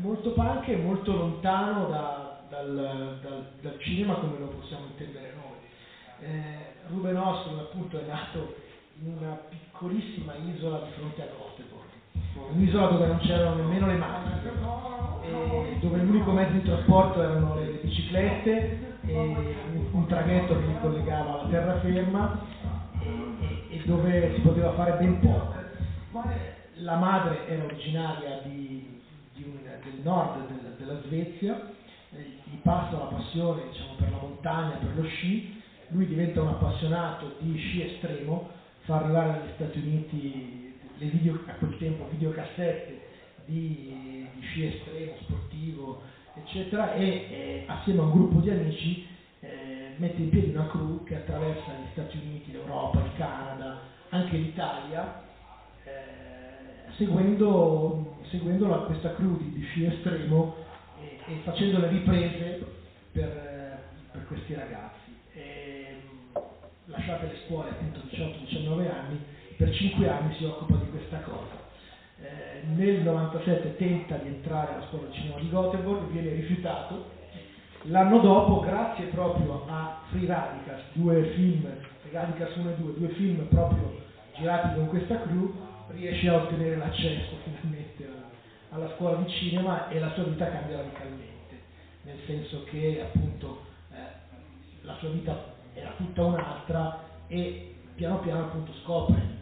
molto 0.00 0.32
punk 0.32 0.68
e 0.68 0.76
molto 0.76 1.16
lontano 1.16 1.86
da, 1.86 2.40
dal, 2.48 3.18
dal, 3.22 3.46
dal, 3.60 3.78
cinema 3.78 4.14
come 4.14 4.38
lo 4.38 4.48
possiamo 4.48 4.86
intendere 4.86 5.32
noi. 5.34 6.28
Eh, 6.28 6.88
Ruben 6.88 7.16
Ostlund 7.16 7.60
appunto 7.60 7.98
è 8.00 8.06
nato 8.06 8.56
in 9.00 9.16
una 9.16 9.34
piccolissima 9.48 10.34
isola 10.34 10.80
di 10.80 10.90
fronte 10.96 11.22
a 11.22 11.26
Göteborg, 11.26 11.79
un'isola 12.52 12.86
dove 12.86 13.06
non 13.06 13.18
c'erano 13.18 13.56
nemmeno 13.56 13.86
le 13.86 13.94
macchine, 13.94 14.40
eh, 15.22 15.76
dove 15.80 15.98
l'unico 15.98 16.32
mezzo 16.32 16.52
di 16.52 16.62
trasporto 16.62 17.22
erano 17.22 17.54
le, 17.56 17.64
le 17.66 17.78
biciclette 17.82 18.88
e 19.06 19.56
un, 19.92 20.06
traghetto 20.06 20.58
che 20.58 20.66
li 20.66 20.76
collegava 20.80 21.40
alla 21.40 21.48
terraferma 21.48 22.40
e, 23.00 23.76
e 23.76 23.82
dove 23.84 24.34
si 24.34 24.40
poteva 24.40 24.72
fare 24.72 24.92
ben 24.98 25.20
poco. 25.20 25.54
La 26.74 26.96
madre 26.96 27.46
era 27.46 27.64
originaria 27.64 28.40
di, 28.44 29.00
di 29.34 29.44
un, 29.44 29.58
del 29.62 30.00
nord 30.02 30.46
del, 30.46 30.74
della 30.78 31.00
Svezia, 31.02 31.60
gli 32.10 32.56
passa 32.62 32.98
la 32.98 33.04
passione 33.04 33.62
diciamo, 33.70 33.94
per 33.96 34.10
la 34.10 34.18
montagna, 34.20 34.76
per 34.76 34.90
lo 34.96 35.04
sci, 35.04 35.62
lui 35.88 36.06
diventa 36.06 36.42
un 36.42 36.48
appassionato 36.48 37.36
di 37.38 37.56
sci 37.56 37.82
estremo, 37.82 38.48
fa 38.82 38.96
arrivare 38.96 39.30
negli 39.30 39.52
Stati 39.54 39.78
Uniti 39.78 40.69
video, 41.08 41.40
a 41.46 41.52
quel 41.52 41.76
tempo 41.78 42.08
videocassette 42.10 43.00
di, 43.46 44.26
di 44.34 44.42
sci 44.42 44.66
estremo, 44.66 45.12
sportivo, 45.22 46.02
eccetera, 46.34 46.94
e 46.94 47.06
eh, 47.06 47.64
assieme 47.66 48.00
a 48.00 48.04
un 48.04 48.12
gruppo 48.12 48.40
di 48.40 48.50
amici 48.50 49.06
eh, 49.40 49.94
mette 49.96 50.20
in 50.20 50.28
piedi 50.28 50.50
una 50.50 50.68
crew 50.68 51.04
che 51.04 51.16
attraversa 51.16 51.72
gli 51.72 51.90
Stati 51.92 52.18
Uniti, 52.18 52.52
l'Europa, 52.52 53.00
il 53.00 53.12
Canada, 53.16 53.80
anche 54.10 54.36
l'Italia 54.36 55.22
eh, 55.84 56.92
seguendo, 56.96 58.16
seguendo 58.30 58.66
la, 58.68 58.78
questa 58.78 59.14
crew 59.14 59.38
di, 59.38 59.52
di 59.52 59.62
sci 59.64 59.86
estremo 59.86 60.56
e, 61.00 61.18
e, 61.32 61.40
facendo 61.44 61.78
le 61.78 61.88
riprese 61.88 62.64
per, 63.12 63.82
per 64.12 64.26
questi 64.26 64.54
ragazzi. 64.54 65.16
E, 65.32 66.00
lasciate 66.86 67.26
le 67.26 67.38
scuole 67.46 67.70
appunto 67.70 68.00
18-19 68.10 68.90
anni, 68.90 69.20
per 69.60 69.74
5 69.74 70.08
anni 70.08 70.34
si 70.36 70.44
occupa 70.46 70.76
di 70.76 70.88
questa 70.88 71.18
cosa. 71.18 71.68
Eh, 72.18 72.62
nel 72.76 73.02
97 73.02 73.76
tenta 73.76 74.16
di 74.16 74.28
entrare 74.28 74.72
alla 74.72 74.86
scuola 74.86 75.08
di 75.08 75.12
cinema 75.12 75.38
di 75.38 75.50
Göteborg, 75.50 76.10
viene 76.10 76.32
rifiutato. 76.32 77.10
L'anno 77.82 78.20
dopo, 78.20 78.60
grazie 78.60 79.06
proprio 79.06 79.66
a 79.68 80.00
Free 80.08 80.26
Radicals, 80.26 80.80
due 80.94 81.24
film, 81.34 81.68
Radicals 82.10 82.56
1 82.56 82.70
e 82.70 82.74
2, 82.74 82.94
due 82.94 83.08
film 83.08 83.46
proprio 83.48 84.00
girati 84.34 84.76
con 84.76 84.88
questa 84.88 85.20
crew, 85.20 85.52
riesce 85.88 86.28
a 86.28 86.36
ottenere 86.36 86.76
l'accesso 86.76 87.36
finalmente 87.44 88.08
alla 88.70 88.90
scuola 88.96 89.18
di 89.18 89.30
cinema 89.30 89.88
e 89.88 89.98
la 89.98 90.10
sua 90.12 90.22
vita 90.22 90.50
cambia 90.50 90.78
radicalmente, 90.78 91.60
nel 92.04 92.18
senso 92.24 92.64
che 92.64 93.02
appunto 93.02 93.60
eh, 93.92 93.96
la 94.82 94.94
sua 94.94 95.10
vita 95.10 95.52
era 95.74 95.92
tutta 95.98 96.24
un'altra 96.24 97.02
e 97.26 97.74
piano 97.94 98.20
piano 98.20 98.44
appunto 98.44 98.72
scopre 98.82 99.39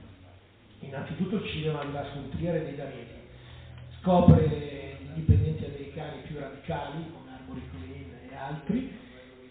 innanzitutto 0.81 1.37
il 1.37 1.49
cinema 1.49 1.85
di 1.85 1.93
Lars 1.93 2.15
von 2.15 2.29
Trier 2.31 2.57
e 2.57 2.65
dei 2.65 2.77
danesi, 2.77 3.15
scopre 4.01 4.99
gli 5.01 5.07
indipendenti 5.07 5.65
americani 5.65 6.23
più 6.23 6.39
radicali 6.39 7.05
come 7.13 7.31
Armory 7.33 7.63
Colleen 7.71 8.13
e 8.31 8.35
altri 8.35 8.99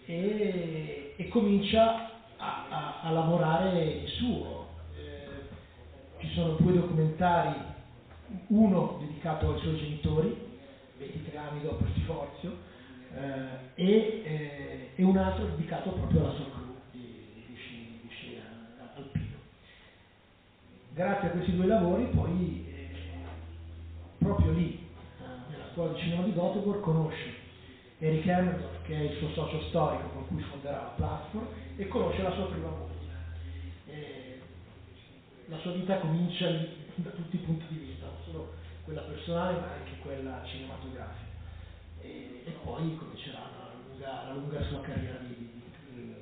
e, 0.06 1.14
e 1.16 1.28
comincia 1.28 2.10
a, 2.36 2.66
a, 2.68 3.00
a 3.02 3.10
lavorare 3.10 3.84
il 3.84 4.08
suo, 4.08 4.58
ci 6.18 6.28
sono 6.34 6.54
due 6.54 6.72
documentari, 6.72 7.54
uno 8.48 8.98
dedicato 9.00 9.52
ai 9.52 9.60
suoi 9.60 9.76
genitori, 9.76 10.36
23 10.98 11.38
anni 11.38 11.62
dopo 11.62 11.84
il 11.84 11.92
divorzio, 11.92 12.56
eh, 13.14 13.74
e, 13.74 14.22
eh, 14.24 14.90
e, 14.96 15.02
un 15.02 15.16
altro 15.16 15.46
dedicato 15.46 15.90
proprio 15.90 16.20
alla 16.20 16.34
sua 16.34 16.50
crew 16.50 16.74
di, 16.90 17.44
di, 17.46 17.54
sci, 17.54 18.00
di 18.02 18.08
sci 18.10 18.40
alpino. 18.96 19.36
Grazie 20.98 21.28
a 21.28 21.30
questi 21.30 21.54
due 21.54 21.66
lavori 21.66 22.06
poi 22.06 22.66
eh, 22.66 22.88
proprio 24.18 24.50
lì, 24.50 24.84
eh, 25.20 25.50
nella 25.52 25.66
scuola 25.70 25.92
di 25.92 26.00
cinema 26.00 26.24
di 26.24 26.32
Göteborg, 26.32 26.80
conosce 26.80 27.34
Eric 28.00 28.26
Hamilton, 28.26 28.82
che 28.82 28.96
è 28.96 29.00
il 29.02 29.16
suo 29.18 29.30
socio 29.30 29.62
storico 29.68 30.08
con 30.08 30.26
cui 30.26 30.42
fonderà 30.42 30.78
la 30.78 30.92
platform, 30.96 31.46
e 31.76 31.86
conosce 31.86 32.22
la 32.22 32.32
sua 32.32 32.48
prima 32.48 32.68
moglie 32.70 32.96
la 35.46 35.58
sua 35.58 35.70
vita 35.70 35.98
comincia 35.98 36.50
da 36.96 37.10
tutti 37.10 37.36
i 37.36 37.44
punti 37.46 37.64
di 37.68 37.78
vista, 37.78 38.06
non 38.06 38.16
solo 38.24 38.54
quella 38.82 39.02
personale 39.02 39.60
ma 39.60 39.72
anche 39.74 39.98
quella 40.02 40.42
cinematografica. 40.46 41.30
E, 42.00 42.42
e 42.44 42.50
poi 42.64 42.96
comincerà 42.96 43.38
la 43.38 43.70
lunga, 43.86 44.32
lunga, 44.32 44.64
sua 44.64 44.80
carriera 44.80 45.18
di, 45.18 45.34
di, 45.36 45.62
di, 45.92 46.14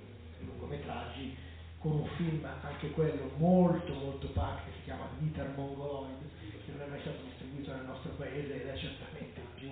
lungometraggi 0.44 1.44
con 1.78 1.92
un 1.92 2.06
film, 2.16 2.46
anche 2.62 2.90
quello 2.90 3.30
molto 3.36 3.92
molto 3.94 4.28
punk, 4.28 4.64
che 4.64 4.70
si 4.76 4.84
chiama 4.84 5.08
Dieter 5.18 5.52
Mongoloid, 5.56 6.18
che 6.64 6.72
non 6.72 6.82
è 6.82 6.90
mai 6.90 7.00
stato 7.00 7.22
distribuito 7.24 7.72
nel 7.72 7.84
nostro 7.84 8.10
paese 8.12 8.62
ed 8.62 8.68
è 8.68 8.76
certamente 8.76 9.40
il 9.40 9.46
più 9.54 9.70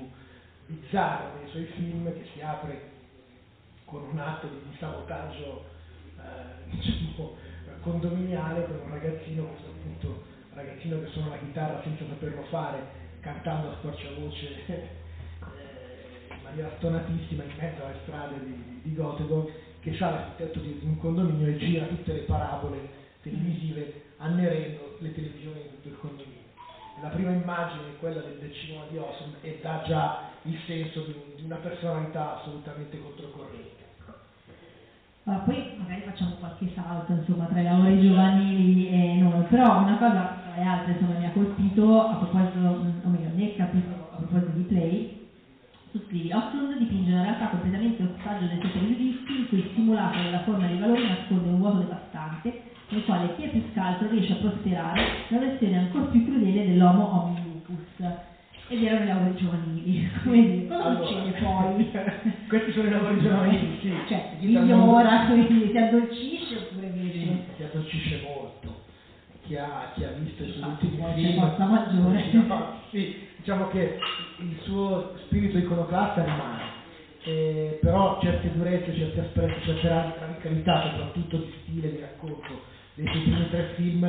bizzarro 0.66 1.38
dei 1.38 1.50
suoi 1.50 1.64
film, 1.76 2.12
che 2.12 2.26
si 2.32 2.40
apre 2.40 2.92
con 3.84 4.02
un 4.02 4.18
atto 4.18 4.48
di, 4.48 4.76
sabotaggio 4.78 5.64
eh, 6.18 6.70
diciamo, 6.70 7.36
condominiale 7.80 8.64
con 8.66 8.80
un 8.84 8.90
ragazzino, 8.90 9.44
questo 9.44 9.68
appunto 9.68 10.22
ragazzino 10.54 11.00
che 11.00 11.08
suona 11.08 11.30
la 11.30 11.38
chitarra 11.38 11.82
senza 11.82 12.04
saperlo 12.08 12.42
fare, 12.44 13.02
cantando 13.20 13.70
a 13.70 13.76
squarciavoce 13.78 14.66
eh, 14.66 14.88
in 16.30 16.42
maniera 16.42 16.70
stonatissima 16.76 17.42
in 17.42 17.52
mezzo 17.58 17.84
alle 17.84 17.98
strade 18.02 18.44
di, 18.44 18.80
di 18.82 18.94
Göteborg, 18.94 19.50
che 19.84 19.92
sul 19.92 20.08
tetto 20.38 20.60
di 20.60 20.80
un 20.82 20.96
condominio 20.98 21.46
e 21.46 21.58
gira 21.58 21.84
tutte 21.84 22.14
le 22.14 22.20
parabole 22.20 22.88
televisive 23.20 24.04
annerendo 24.16 24.96
le 25.00 25.14
televisioni 25.14 25.60
di 25.60 25.68
tutto 25.74 25.88
il 25.88 25.98
condominio. 26.00 26.42
La 27.02 27.08
prima 27.08 27.32
immagine 27.32 27.92
è 27.92 27.98
quella 27.98 28.20
del, 28.22 28.38
del 28.38 28.54
cinema 28.54 28.84
di 28.88 28.96
Ossom 28.96 29.34
e 29.42 29.58
dà 29.60 29.82
già 29.86 30.30
il 30.42 30.58
senso 30.66 31.02
di, 31.02 31.12
un, 31.12 31.36
di 31.36 31.42
una 31.44 31.56
personalità 31.56 32.40
assolutamente 32.40 32.98
controcorrente. 32.98 33.82
Allora, 35.24 35.42
poi 35.42 35.74
magari 35.76 36.02
facciamo 36.02 36.36
qualche 36.36 36.70
salto 36.74 37.12
insomma, 37.12 37.44
tra 37.44 37.60
i 37.60 37.64
lavori 37.64 38.00
giovanili 38.00 38.88
e 38.88 39.14
noi, 39.20 39.42
però 39.44 39.80
una 39.80 39.98
cosa 39.98 40.40
tra 40.44 40.56
le 40.56 40.62
altre 40.62 40.92
insomma, 40.92 41.18
mi 41.18 41.26
ha 41.26 41.30
colpito 41.30 42.06
a 42.06 42.14
proposito, 42.14 42.58
o 42.58 43.08
meglio, 43.08 43.28
nel 43.34 43.56
capitolo 43.56 44.08
a 44.12 44.16
proposito 44.16 44.50
di 44.52 44.62
Play, 44.62 45.23
scrivi 46.06 46.32
Oxlund 46.32 46.74
dipinge 46.74 47.10
una 47.10 47.20
realtà 47.20 47.48
completamente 47.48 48.02
ostaggio 48.02 48.46
dei 48.46 48.58
suoi 48.58 48.70
pregiudizi 48.70 49.36
in 49.36 49.46
cui 49.48 49.58
il 49.58 49.70
simulato 49.74 50.20
della 50.20 50.40
forma 50.40 50.66
dei 50.66 50.76
valori 50.76 51.06
nasconde 51.06 51.48
un 51.48 51.58
vuoto 51.58 51.76
devastante 51.76 52.52
nel 52.90 53.02
quale 53.04 53.30
chi 53.34 53.42
è 53.42 53.48
più 53.48 53.62
scalzo 53.70 54.06
riesce 54.06 54.32
a 54.32 54.36
prosperare 54.36 55.24
una 55.28 55.38
versione 55.38 55.76
ancora 55.76 56.04
più 56.06 56.22
crudele 56.22 56.64
dell'homo 56.64 57.08
homini 57.10 57.40
lupus 57.40 57.80
ed 58.68 58.82
erano 58.82 59.02
i 59.02 59.06
lavori 59.06 59.34
giovanili, 59.34 60.08
dire, 60.24 60.64
cosa 60.66 60.84
Allora, 60.84 61.06
succede 61.06 61.32
poi? 61.32 61.90
Questi 62.48 62.70
sono 62.72 62.86
i 62.86 62.88
lavori 62.88 63.18
giovanili, 63.18 63.76
sì. 63.80 63.92
Cioè, 64.06 64.24
migliora, 64.38 65.20
quindi 65.26 65.68
si 65.68 65.76
addolcisce 65.76 66.56
oppure 66.56 66.90
Sì, 66.90 66.98
invece... 66.98 67.40
si 67.56 67.62
addolcisce 67.62 68.18
molto. 68.18 68.78
Chi 69.42 69.56
ha, 69.56 69.86
chi 69.92 70.04
ha 70.04 70.08
visto 70.08 70.42
i 70.42 70.48
suoi 70.48 70.70
ultimi 70.70 71.12
film... 71.12 71.34
forza 71.34 71.66
maggiore. 71.66 72.24
Sì, 72.88 73.10
diciamo 73.44 73.66
che 73.66 73.98
il 74.38 74.56
suo 74.62 75.04
spirito 75.26 75.58
iconoclasta 75.58 76.22
rimane, 76.22 76.62
eh, 77.24 77.76
però 77.78 78.18
certe 78.18 78.50
durezze, 78.50 78.94
certi 78.94 79.18
aspetti, 79.18 79.60
certe 79.60 79.86
ra- 79.86 80.14
radicalità, 80.16 80.80
soprattutto 80.80 81.36
di 81.36 81.52
stile, 81.60 81.90
di 81.90 81.98
racconto, 81.98 82.58
dei 82.94 83.06
suoi 83.06 83.20
primi 83.20 83.46
tre 83.50 83.74
film 83.74 84.02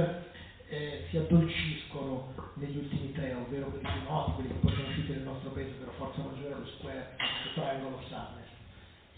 eh, 0.67 1.01
si 1.09 1.17
addolciscono 1.17 2.27
negli 2.53 2.77
ultimi 2.77 3.11
tre, 3.11 3.33
ovvero 3.33 3.67
quelli 3.67 3.83
più 3.83 4.01
noti, 4.03 4.31
quelli 4.31 4.47
che 4.47 4.55
poi 4.55 4.71
sono 4.71 4.87
usciti 4.87 5.11
nel 5.11 5.23
nostro 5.23 5.49
paese, 5.49 5.73
ovvero 5.73 5.91
Forza 5.97 6.21
Maggiore, 6.21 6.55
lo 6.55 6.65
Square 6.77 7.05
Triangle 7.53 7.91
of 7.91 8.07
Sadness. 8.07 8.47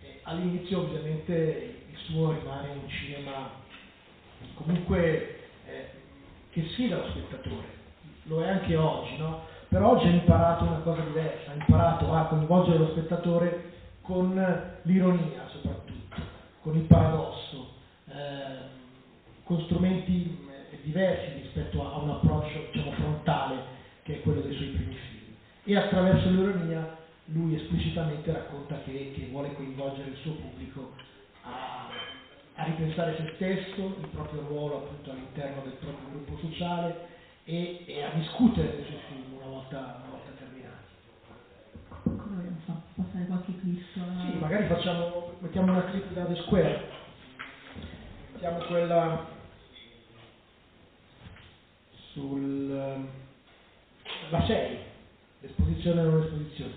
Eh, 0.02 0.20
all'inizio 0.24 0.80
ovviamente 0.80 1.76
il 1.88 1.98
suo 2.06 2.32
rimane 2.32 2.70
un 2.70 2.88
cinema 2.88 3.52
comunque 4.56 5.36
eh, 5.68 5.86
che 6.50 6.64
sfida 6.70 6.96
lo 6.98 7.06
spettatore, 7.10 7.68
lo 8.24 8.42
è 8.42 8.48
anche 8.48 8.76
oggi, 8.76 9.16
no? 9.16 9.56
Però 9.70 9.90
oggi 9.92 10.08
ha 10.08 10.12
imparato 10.12 10.64
una 10.64 10.78
cosa 10.78 11.02
diversa, 11.02 11.52
ha 11.52 11.56
imparato 11.56 12.14
a 12.14 12.28
coinvolgere 12.28 12.78
lo 12.78 12.88
spettatore 12.92 13.76
con 14.02 14.34
l'ironia 14.84 15.46
soprattutto, 15.50 16.16
con 16.62 16.78
il 16.78 16.84
paradosso, 16.84 17.74
ehm, 18.06 18.62
con 19.44 19.62
strumenti 19.64 20.48
eh, 20.72 20.80
diversi 20.84 21.42
rispetto 21.42 21.84
a 21.84 21.98
un 21.98 22.10
approccio 22.10 22.70
diciamo, 22.72 22.92
frontale 22.92 23.76
che 24.04 24.16
è 24.16 24.22
quello 24.22 24.40
dei 24.40 24.56
suoi 24.56 24.70
primi 24.70 24.96
film. 24.96 25.34
E 25.66 25.76
attraverso 25.76 26.30
l'ironia 26.30 26.96
lui 27.26 27.56
esplicitamente 27.56 28.32
racconta 28.32 28.80
che, 28.86 29.12
che 29.14 29.28
vuole 29.30 29.54
coinvolgere 29.54 30.12
il 30.12 30.18
suo 30.18 30.32
pubblico 30.32 30.94
a, 31.42 31.90
a 32.56 32.64
ripensare 32.64 33.18
se 33.18 33.34
stesso, 33.36 33.98
il 34.00 34.08
proprio 34.08 34.40
ruolo 34.48 34.78
appunto 34.78 35.12
all'interno 35.12 35.60
del 35.62 35.74
proprio 35.74 36.08
gruppo 36.10 36.38
sociale 36.38 37.16
e, 37.50 37.84
e 37.86 38.04
a 38.04 38.10
discutere 38.10 38.76
dei 38.76 38.84
suoi 38.84 39.00
film 39.08 39.38
una 39.38 39.46
volta, 39.46 39.78
una 39.78 40.10
volta 40.10 40.32
terminati. 40.38 40.84
Cosa 41.88 42.36
vogliamo 42.36 42.60
fare? 42.66 42.80
Passare 42.96 43.26
qualche 43.26 43.60
clip? 43.60 43.84
Sì, 43.94 44.38
magari 44.38 44.68
facciamo, 44.68 45.32
mettiamo 45.40 45.72
una 45.72 45.86
clip 45.86 46.12
da 46.12 46.26
The 46.26 46.36
Square, 46.42 46.90
mettiamo 48.34 48.58
quella 48.66 49.26
sul 52.12 52.68
la 54.30 54.46
6, 54.46 54.78
l'esposizione 55.40 56.02
e 56.02 56.04
non 56.04 56.20
l'esposizione. 56.20 56.74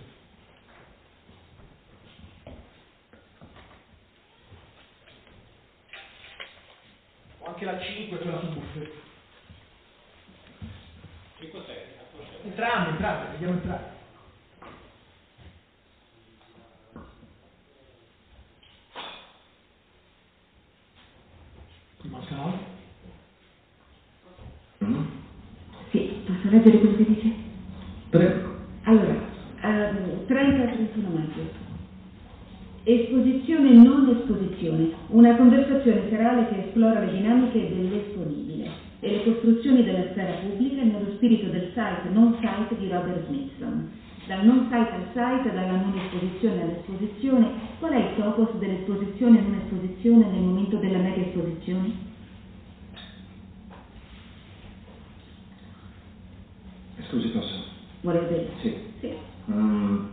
O 7.40 7.46
anche 7.46 7.64
la 7.64 7.80
5, 7.80 8.18
quella 8.18 8.38
sul 8.38 8.50
buffet. 8.50 9.08
Entrambe, 12.50 12.90
entrambe, 12.90 13.26
vediamo 13.32 13.54
mancava? 22.10 22.52
Mm? 24.84 25.00
Sì, 25.90 26.10
posso 26.26 26.48
leggere 26.50 26.78
quello 26.80 26.96
che 26.96 27.04
dice? 27.06 27.32
Prego. 28.10 28.50
Allora, 28.84 29.16
ehm, 29.62 30.26
30 30.26 30.62
al 30.62 30.70
31 30.70 31.08
maggio. 31.10 31.68
Esposizione 32.84 33.72
non 33.74 34.08
esposizione, 34.08 34.90
una 35.08 35.36
conversazione 35.36 36.08
serale 36.08 36.48
che 36.48 36.66
esplora 36.66 37.00
le 37.00 37.12
dinamiche 37.12 37.68
dell'esponibile 37.68 38.79
e 39.00 39.10
le 39.10 39.24
costruzioni 39.24 39.82
della 39.82 40.10
sfera 40.10 40.32
pubblica 40.40 40.82
nello 40.82 41.12
spirito 41.14 41.48
del 41.48 41.68
site 41.68 42.08
non 42.12 42.36
site 42.40 42.78
di 42.78 42.88
Robert 42.88 43.26
Smithson. 43.26 43.90
Dal 44.26 44.44
non 44.44 44.64
site 44.64 44.76
al 44.76 45.06
site, 45.12 45.52
dalla 45.52 45.76
non 45.76 45.98
esposizione 45.98 46.62
all'esposizione, 46.62 47.50
qual 47.78 47.92
è 47.92 47.96
il 47.96 48.16
topos 48.16 48.54
dell'esposizione 48.58 49.38
e 49.38 49.42
non 49.42 49.54
esposizione 49.54 50.26
nel 50.26 50.40
momento 50.42 50.76
della 50.76 50.98
mega 50.98 51.22
esposizione? 51.22 52.08
Scusi, 57.08 57.28
posso? 57.28 57.64
Vuole 58.02 58.20
vedere? 58.20 58.48
Sì. 58.60 58.74
Sì. 59.00 59.12
Mm, 59.50 60.04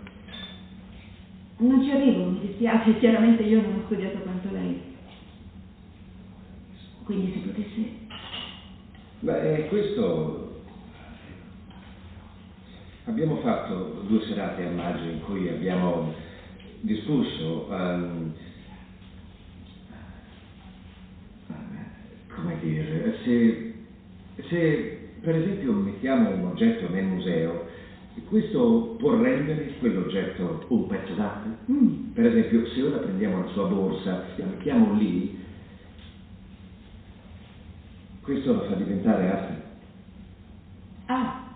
Non 1.59 1.83
ci 1.83 1.91
arrivo, 1.91 2.23
mi 2.29 2.39
dispiace, 2.39 2.97
chiaramente 2.99 3.43
io 3.43 3.61
non 3.61 3.79
ho 3.79 3.85
studiato 3.85 4.17
quanto 4.19 4.49
lei. 4.51 4.81
Quindi 7.03 7.31
se 7.33 7.39
potesse... 7.39 8.06
beh, 9.21 9.65
questo... 9.69 10.45
Abbiamo 13.05 13.37
fatto 13.37 14.03
due 14.05 14.21
serate 14.23 14.65
a 14.65 14.69
maggio 14.69 15.05
in 15.09 15.21
cui 15.21 15.47
abbiamo 15.47 16.13
discusso, 16.81 17.65
ehm, 17.71 18.33
come 22.35 22.57
dire, 22.61 23.15
se, 23.23 23.73
se 24.49 24.97
per 25.21 25.35
esempio 25.37 25.71
mettiamo 25.71 26.31
un 26.31 26.45
oggetto 26.47 26.89
nel 26.89 27.05
museo, 27.05 27.65
questo 28.27 28.95
può 28.97 29.15
rendere 29.15 29.75
quell'oggetto 29.79 30.65
un 30.67 30.87
pezzo 30.87 31.13
d'arte? 31.13 31.71
Mm, 31.71 32.11
Per 32.13 32.25
esempio, 32.25 32.65
se 32.67 32.81
ora 32.81 32.97
prendiamo 32.97 33.39
la 33.39 33.47
sua 33.51 33.67
borsa 33.67 34.35
e 34.35 34.41
la 34.41 34.47
mettiamo 34.47 34.93
lì, 34.95 35.33
questo 38.27 38.51
lo 38.51 38.63
fa 38.63 38.75
diventare 38.75 39.31
arte. 39.31 39.61
Ah. 41.05 41.46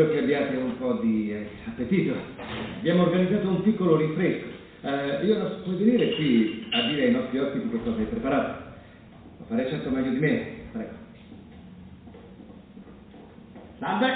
Spero 0.00 0.10
che 0.10 0.18
abbiate 0.20 0.56
un 0.56 0.78
po' 0.78 0.94
di 0.94 1.32
eh, 1.32 1.48
appetito. 1.66 2.14
Abbiamo 2.78 3.02
organizzato 3.02 3.48
un 3.48 3.62
piccolo 3.62 3.96
rinfresco. 3.96 4.46
Eh, 4.82 5.26
io 5.26 5.38
non 5.38 5.60
puoi 5.62 5.76
venire 5.76 6.14
qui 6.14 6.66
a 6.70 6.86
dire 6.88 7.04
ai 7.04 7.12
nostri 7.12 7.38
ospiti 7.38 7.68
che 7.68 7.82
cosa 7.82 7.98
hai 7.98 8.04
preparato. 8.04 8.62
Lo 9.38 9.44
farei 9.46 9.68
certo 9.68 9.90
meglio 9.90 10.10
di 10.10 10.18
me. 10.18 10.46
Prego. 10.72 10.90
Salve! 13.78 14.08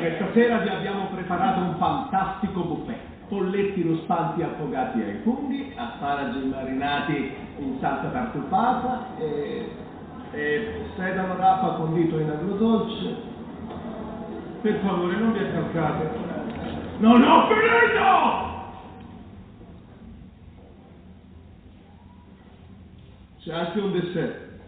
Questa 0.00 0.26
sera 0.34 0.58
vi 0.58 0.68
abbiamo 0.68 1.06
preparato 1.14 1.60
un 1.60 1.76
fantastico 1.78 2.62
buffet. 2.62 3.12
Polletti 3.28 3.82
ruspanti 3.82 4.42
affogati 4.42 5.00
ai 5.00 5.16
funghi, 5.22 5.72
asparagi 5.74 6.44
marinati 6.44 7.30
in 7.58 7.78
salsa 7.80 8.08
tartufata 8.08 9.16
e, 9.18 9.66
e 10.32 10.68
sedano 10.94 11.36
rapa 11.36 11.68
condito 11.76 12.18
in 12.18 12.28
agrodolce. 12.28 13.32
Per 14.64 14.80
favore, 14.80 15.16
non 15.16 15.32
vi 15.34 15.40
attaccate. 15.40 16.10
Non 16.96 17.22
ho 17.22 17.48
finito! 17.48 18.02
C'è 23.40 23.52
anche 23.52 23.78
un 23.78 23.92
dessert. 23.92 24.60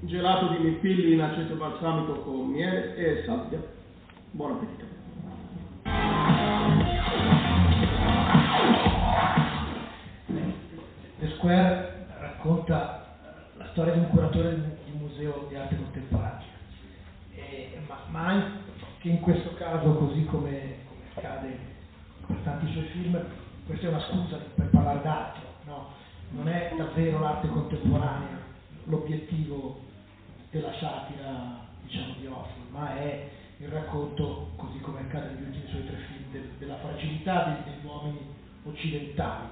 Gelato 0.00 0.48
di 0.48 0.58
mipilli 0.58 1.14
in 1.14 1.22
aceto 1.22 1.54
balsamico 1.54 2.20
con 2.20 2.50
miele 2.50 2.94
e 2.94 3.22
sabbia. 3.24 3.58
Buon 4.32 4.50
appetito. 4.50 4.84
The 11.20 11.28
Square 11.36 12.06
racconta 12.20 13.16
la 13.56 13.66
storia 13.70 13.94
di 13.94 13.98
un 14.00 14.10
curatore 14.10 14.76
di 14.84 14.92
un 14.92 14.98
museo 14.98 15.46
di 15.48 15.54
arte 15.54 15.76
contemporanea, 15.76 16.42
eh, 17.34 17.78
ma, 17.88 17.96
ma 18.10 18.26
anche 18.26 18.61
in 19.02 19.20
questo 19.20 19.54
caso, 19.54 19.94
così 19.94 20.24
come, 20.26 20.76
come 20.86 21.00
accade 21.14 21.58
per 22.26 22.36
tanti 22.44 22.70
suoi 22.72 22.84
film, 22.86 23.20
questa 23.66 23.86
è 23.86 23.88
una 23.88 24.00
scusa 24.00 24.38
per 24.54 24.66
parlare 24.66 25.02
d'altro, 25.02 25.42
no? 25.64 25.88
non 26.30 26.48
è 26.48 26.72
davvero 26.76 27.18
l'arte 27.20 27.48
contemporanea 27.48 28.40
l'obiettivo 28.84 29.80
della 30.50 30.72
satira 30.78 31.60
diciamo, 31.84 32.14
di 32.18 32.26
Hoffman, 32.26 32.66
ma 32.70 32.96
è 32.96 33.28
il 33.58 33.68
racconto, 33.68 34.50
così 34.56 34.78
come 34.80 35.00
accade 35.00 35.34
negli 35.34 35.46
ultimi 35.46 35.68
suoi 35.68 35.86
tre 35.86 35.96
film, 36.08 36.30
del, 36.32 36.48
della 36.58 36.76
fragilità 36.76 37.44
degli, 37.44 37.74
degli 37.74 37.86
uomini 37.86 38.18
occidentali, 38.64 39.46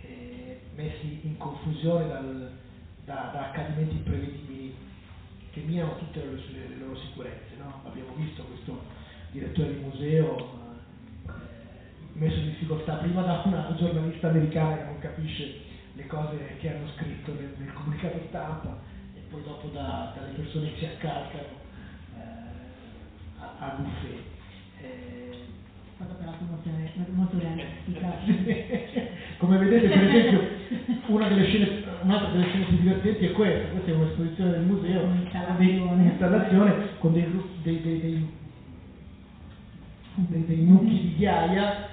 eh, 0.00 0.60
messi 0.74 1.20
in 1.22 1.36
confusione 1.36 2.08
dal, 2.08 2.50
da, 3.04 3.30
da, 3.32 3.48
accadimenti 3.48 3.96
imprevedibili 3.96 4.74
che 5.54 5.60
minano 5.60 5.96
tutte 5.96 6.18
le, 6.18 6.32
le, 6.34 6.68
le 6.68 6.76
loro 6.76 6.98
sicurezze. 6.98 7.54
No? 7.58 7.82
Abbiamo 7.86 8.12
visto 8.16 8.42
questo 8.42 8.82
direttore 9.30 9.74
di 9.74 9.80
museo 9.80 10.36
eh, 11.26 11.30
messo 12.14 12.36
in 12.36 12.46
difficoltà 12.46 12.94
prima 12.94 13.22
da 13.22 13.42
una 13.44 13.74
giornalista 13.78 14.28
americana 14.28 14.76
che 14.76 14.84
non 14.84 14.98
capisce 14.98 15.60
le 15.94 16.06
cose 16.06 16.56
che 16.58 16.74
hanno 16.74 16.88
scritto 16.96 17.32
nel, 17.34 17.54
nel 17.56 17.72
comunicato 17.72 18.20
stampa 18.28 18.80
e 19.14 19.20
poi 19.30 19.42
dopo 19.44 19.68
da, 19.68 20.12
dalle 20.16 20.32
persone 20.32 20.72
che 20.72 20.78
si 20.78 20.84
accalcano 20.86 21.62
eh, 22.16 22.20
a, 23.38 23.54
a 23.58 23.68
buffet. 23.78 24.22
Eh, 24.80 25.33
fatto 25.96 26.14
per 26.14 26.26
la 26.26 26.32
promozione 26.32 26.92
molto 27.12 27.38
realistica. 27.38 28.18
Come 29.38 29.58
vedete, 29.58 29.88
per 29.88 30.02
esempio, 30.02 30.48
una 31.14 31.28
delle 31.28 31.44
scene, 31.46 31.82
un'altra 32.02 32.30
delle 32.30 32.46
scene 32.46 32.64
più 32.64 32.76
divertenti 32.78 33.26
è 33.26 33.32
questa, 33.32 33.68
questa 33.68 33.90
è 33.90 33.94
un'esposizione 33.94 34.50
del 34.50 34.62
museo, 34.62 35.02
un'installazione. 35.04 36.88
con 36.98 37.12
dei, 37.12 37.24
dei, 37.62 37.80
dei, 37.82 38.00
dei, 40.14 40.44
dei, 40.46 40.56
mucchi 40.58 41.00
di 41.00 41.14
ghiaia, 41.16 41.88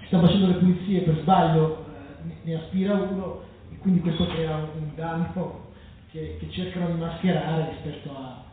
si 0.00 0.06
sta 0.06 0.20
facendo 0.20 0.46
le 0.48 0.54
pulizie 0.54 1.00
per 1.00 1.18
sbaglio, 1.20 1.86
eh, 2.26 2.32
ne 2.42 2.54
aspira 2.54 2.94
uno 2.94 3.42
e 3.70 3.76
quindi 3.78 4.00
questo 4.00 4.26
crea 4.26 4.56
un 4.56 4.94
danno 4.94 5.66
che, 6.10 6.36
che 6.40 6.50
cercano 6.50 6.94
di 6.94 7.00
mascherare 7.00 7.70
rispetto 7.70 8.10
a, 8.16 8.44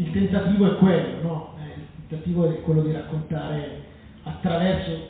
il 0.00 0.12
tentativo 0.12 0.72
è 0.72 0.78
quello, 0.78 1.22
no? 1.22 1.54
Eh, 1.58 1.78
il 1.78 2.06
tentativo 2.08 2.50
è 2.50 2.62
quello 2.62 2.82
di 2.82 2.92
raccontare 2.92 3.84
attraverso, 4.22 5.08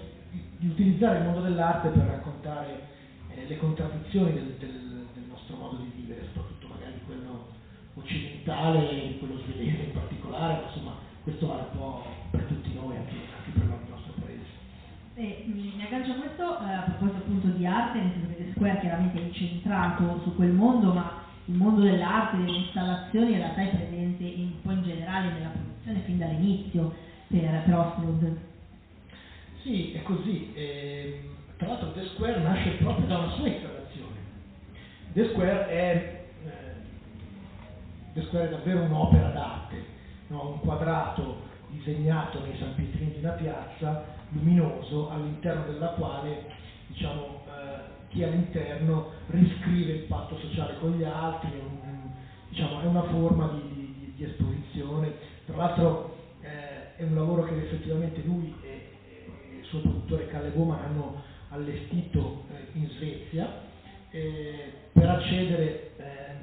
di 0.58 0.66
utilizzare 0.66 1.18
il 1.18 1.24
mondo 1.24 1.42
dell'arte 1.42 1.90
per 1.90 2.06
raccontare 2.06 2.88
eh, 3.34 3.46
le 3.46 3.56
contraddizioni 3.56 4.32
del, 4.32 4.56
del, 4.58 5.06
del, 5.14 5.24
nostro 5.28 5.56
modo 5.56 5.76
di 5.76 5.92
vivere, 5.94 6.26
soprattutto 6.26 6.66
magari 6.66 6.98
quello 7.06 7.46
occidentale, 7.94 9.16
quello 9.18 9.38
svedese 9.38 9.82
in 9.84 9.92
particolare, 9.92 10.54
ma 10.54 10.62
insomma 10.66 10.94
questo 11.22 11.46
vale 11.46 11.62
un 11.70 11.78
po' 11.78 12.04
per 12.32 12.42
tutti 12.42 12.74
noi, 12.74 12.96
anche, 12.96 13.14
anche 13.14 13.50
per 13.52 13.62
il 13.62 13.90
nostro 13.90 14.12
paese. 14.20 14.50
E, 15.14 15.44
mi 15.46 15.84
aggancio 15.84 16.12
a 16.12 16.14
questo 16.14 16.42
eh, 16.66 16.72
a 16.72 16.80
proposito 16.80 17.18
appunto 17.18 17.46
di 17.46 17.64
arte, 17.64 18.00
nel 18.00 18.10
senso 18.12 18.26
che 18.26 18.44
The 18.44 18.52
Square 18.54 18.80
chiaramente 18.80 19.18
è 19.18 19.22
incentrato 19.22 20.20
su 20.24 20.34
quel 20.34 20.50
mondo, 20.50 20.92
ma 20.92 21.19
il 21.50 21.56
mondo 21.56 21.80
dell'arte, 21.80 22.36
delle 22.36 22.58
installazioni 22.58 23.32
in 23.32 23.38
realtà 23.38 23.62
è 23.62 23.74
presente 23.74 24.22
un 24.22 24.60
po' 24.62 24.70
in 24.70 24.82
generale 24.84 25.32
nella 25.32 25.48
produzione 25.48 26.00
fin 26.04 26.18
dall'inizio 26.18 26.94
per, 27.26 27.62
per 27.64 27.74
Oswald. 27.74 28.36
Sì, 29.62 29.92
è 29.92 30.02
così. 30.02 30.52
E, 30.54 31.22
tra 31.56 31.68
l'altro 31.68 31.92
The 31.92 32.06
Square 32.14 32.40
nasce 32.40 32.70
proprio 32.78 33.06
da 33.06 33.18
una 33.18 33.32
sua 33.32 33.48
installazione. 33.48 34.16
The 35.12 35.28
Square 35.30 35.68
è, 35.68 36.24
eh, 36.44 36.50
The 38.14 38.22
Square 38.22 38.46
è 38.46 38.50
davvero 38.50 38.82
un'opera 38.82 39.28
d'arte, 39.30 39.84
no? 40.28 40.50
un 40.52 40.60
quadrato 40.60 41.48
disegnato 41.70 42.40
nei 42.44 42.56
San 42.58 42.74
Pietrini 42.76 43.12
di 43.12 43.18
una 43.18 43.32
piazza, 43.32 44.04
luminoso, 44.30 45.10
all'interno 45.10 45.64
della 45.64 45.88
quale 45.88 46.44
diciamo, 46.86 47.42
eh, 47.46 47.99
chi 48.10 48.24
all'interno 48.24 49.10
riscrive 49.28 49.92
il 49.92 50.02
patto 50.02 50.36
sociale 50.38 50.78
con 50.78 50.96
gli 50.96 51.04
altri, 51.04 51.50
è, 51.50 51.62
un, 51.62 52.10
diciamo, 52.48 52.80
è 52.80 52.86
una 52.86 53.04
forma 53.04 53.48
di, 53.48 53.72
di, 53.72 54.12
di, 54.16 54.24
esposizione. 54.24 55.12
Tra 55.46 55.56
l'altro 55.56 56.16
eh, 56.40 56.96
è 56.96 57.02
un 57.04 57.14
lavoro 57.14 57.44
che 57.44 57.56
effettivamente 57.56 58.20
lui 58.24 58.52
e, 58.62 58.68
e 58.68 59.58
il 59.60 59.64
suo 59.64 59.80
produttore 59.80 60.26
Calle 60.26 60.50
Boma 60.50 60.82
hanno 60.82 61.22
allestito 61.50 62.44
eh, 62.50 62.78
in 62.78 62.88
Svezia. 62.90 63.68
per 64.10 65.08
accedere 65.08 65.92
ehm, 65.96 66.36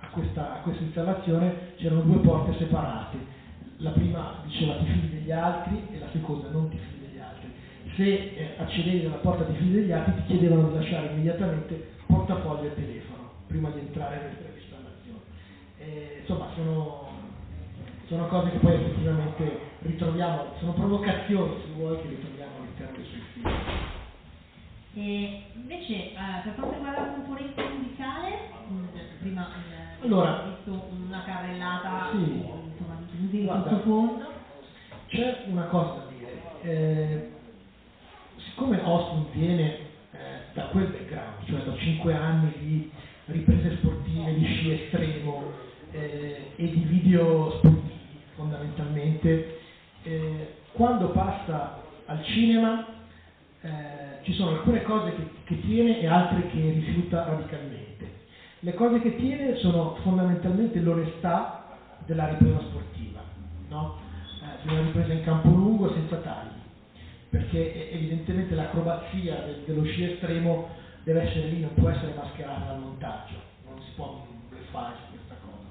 a 0.00 0.08
questa, 0.08 0.56
a 0.56 0.60
questa 0.60 0.82
installazione 0.82 1.74
c'erano 1.76 2.02
due 2.02 2.18
porte 2.18 2.58
separate. 2.58 3.16
La 3.78 3.90
prima 3.90 4.42
diceva 4.44 4.76
ti 4.76 4.84
fidi 4.84 5.10
degli 5.10 5.30
altri 5.30 5.82
e 5.92 5.98
la 5.98 6.08
seconda 6.12 6.50
non 6.50 6.68
ti 6.68 6.76
fidi 6.76 6.95
se 7.96 8.04
eh, 8.04 8.54
accedevi 8.58 9.06
alla 9.06 9.16
porta 9.16 9.44
di 9.44 9.56
fili 9.56 9.72
degli 9.72 9.92
altri 9.92 10.14
ti 10.16 10.22
chiedevano 10.26 10.68
di 10.68 10.74
lasciare 10.74 11.08
immediatamente 11.08 11.94
portafoglio 12.06 12.68
e 12.68 12.74
telefono 12.74 13.30
prima 13.46 13.70
di 13.70 13.80
entrare 13.80 14.16
nell'installazione. 14.16 15.20
Eh, 15.78 16.18
insomma, 16.20 16.48
sono, 16.54 17.08
sono, 18.06 18.28
cose 18.28 18.50
che 18.50 18.58
poi 18.58 18.74
effettivamente 18.74 19.60
ritroviamo, 19.80 20.44
sono 20.58 20.72
provocazioni, 20.72 21.54
se 21.62 21.72
vuoi, 21.74 22.00
che 22.02 22.08
ritroviamo 22.08 22.52
all'interno 22.58 22.96
dei 22.96 23.06
suoi 23.06 23.22
film. 23.32 23.50
E 24.94 25.42
invece, 25.54 25.94
eh, 25.94 26.14
per 26.44 26.54
quanto 26.54 26.74
riguarda 26.74 27.00
la 27.00 27.12
componente 27.12 27.62
musicale, 27.78 28.38
prima 29.20 29.48
eh, 29.48 30.04
allora, 30.04 30.42
ho 30.42 30.48
visto 30.50 30.88
una 31.06 31.22
carrellata 31.24 32.10
sì, 32.12 32.18
insomma, 32.18 33.00
di 33.08 33.46
sottofondo. 33.46 34.34
C'è 35.06 35.44
una 35.46 35.64
cosa 35.64 35.92
da 35.92 36.04
dire. 36.10 37.34
Siccome 38.56 38.82
Austin 38.82 39.26
viene 39.32 39.64
eh, 40.12 40.16
da 40.54 40.68
quel 40.68 40.86
background, 40.86 41.44
cioè 41.44 41.60
da 41.60 41.76
5 41.76 42.14
anni 42.14 42.52
di 42.58 42.90
riprese 43.26 43.76
sportive, 43.76 44.32
di 44.32 44.44
sci 44.46 44.72
estremo 44.72 45.52
eh, 45.90 46.52
e 46.56 46.70
di 46.70 46.80
video 46.88 47.50
sportivi 47.58 48.18
fondamentalmente, 48.34 49.58
eh, 50.04 50.54
quando 50.72 51.10
passa 51.10 51.82
al 52.06 52.24
cinema 52.24 52.86
eh, 53.60 53.68
ci 54.22 54.32
sono 54.32 54.52
alcune 54.52 54.80
cose 54.84 55.14
che, 55.14 55.28
che 55.44 55.60
tiene 55.60 56.00
e 56.00 56.06
altre 56.06 56.48
che 56.48 56.58
rifiuta 56.58 57.26
radicalmente. 57.26 58.10
Le 58.60 58.72
cose 58.72 59.02
che 59.02 59.16
tiene 59.16 59.56
sono 59.56 59.96
fondamentalmente 59.96 60.80
l'onestà 60.80 61.76
della 62.06 62.28
ripresa 62.30 62.60
sportiva, 62.60 63.20
no? 63.68 63.98
eh, 64.40 64.66
di 64.66 64.72
una 64.72 64.80
ripresa 64.80 65.12
in 65.12 65.24
campo 65.24 65.48
lungo 65.48 65.92
senza 65.92 66.16
tagli 66.16 66.64
perché 67.30 67.92
evidentemente 67.92 68.54
l'acrobazia 68.54 69.36
del, 69.44 69.62
dello 69.66 69.84
sci 69.84 70.04
estremo 70.04 70.68
deve 71.02 71.22
essere 71.22 71.48
lì, 71.48 71.60
non 71.60 71.74
può 71.74 71.88
essere 71.88 72.14
mascherata 72.14 72.66
dal 72.66 72.80
montaggio, 72.80 73.34
non 73.66 73.80
si 73.82 73.90
può 73.94 74.26
fare 74.70 74.94
su 74.96 75.16
questa 75.16 75.36
cosa. 75.42 75.66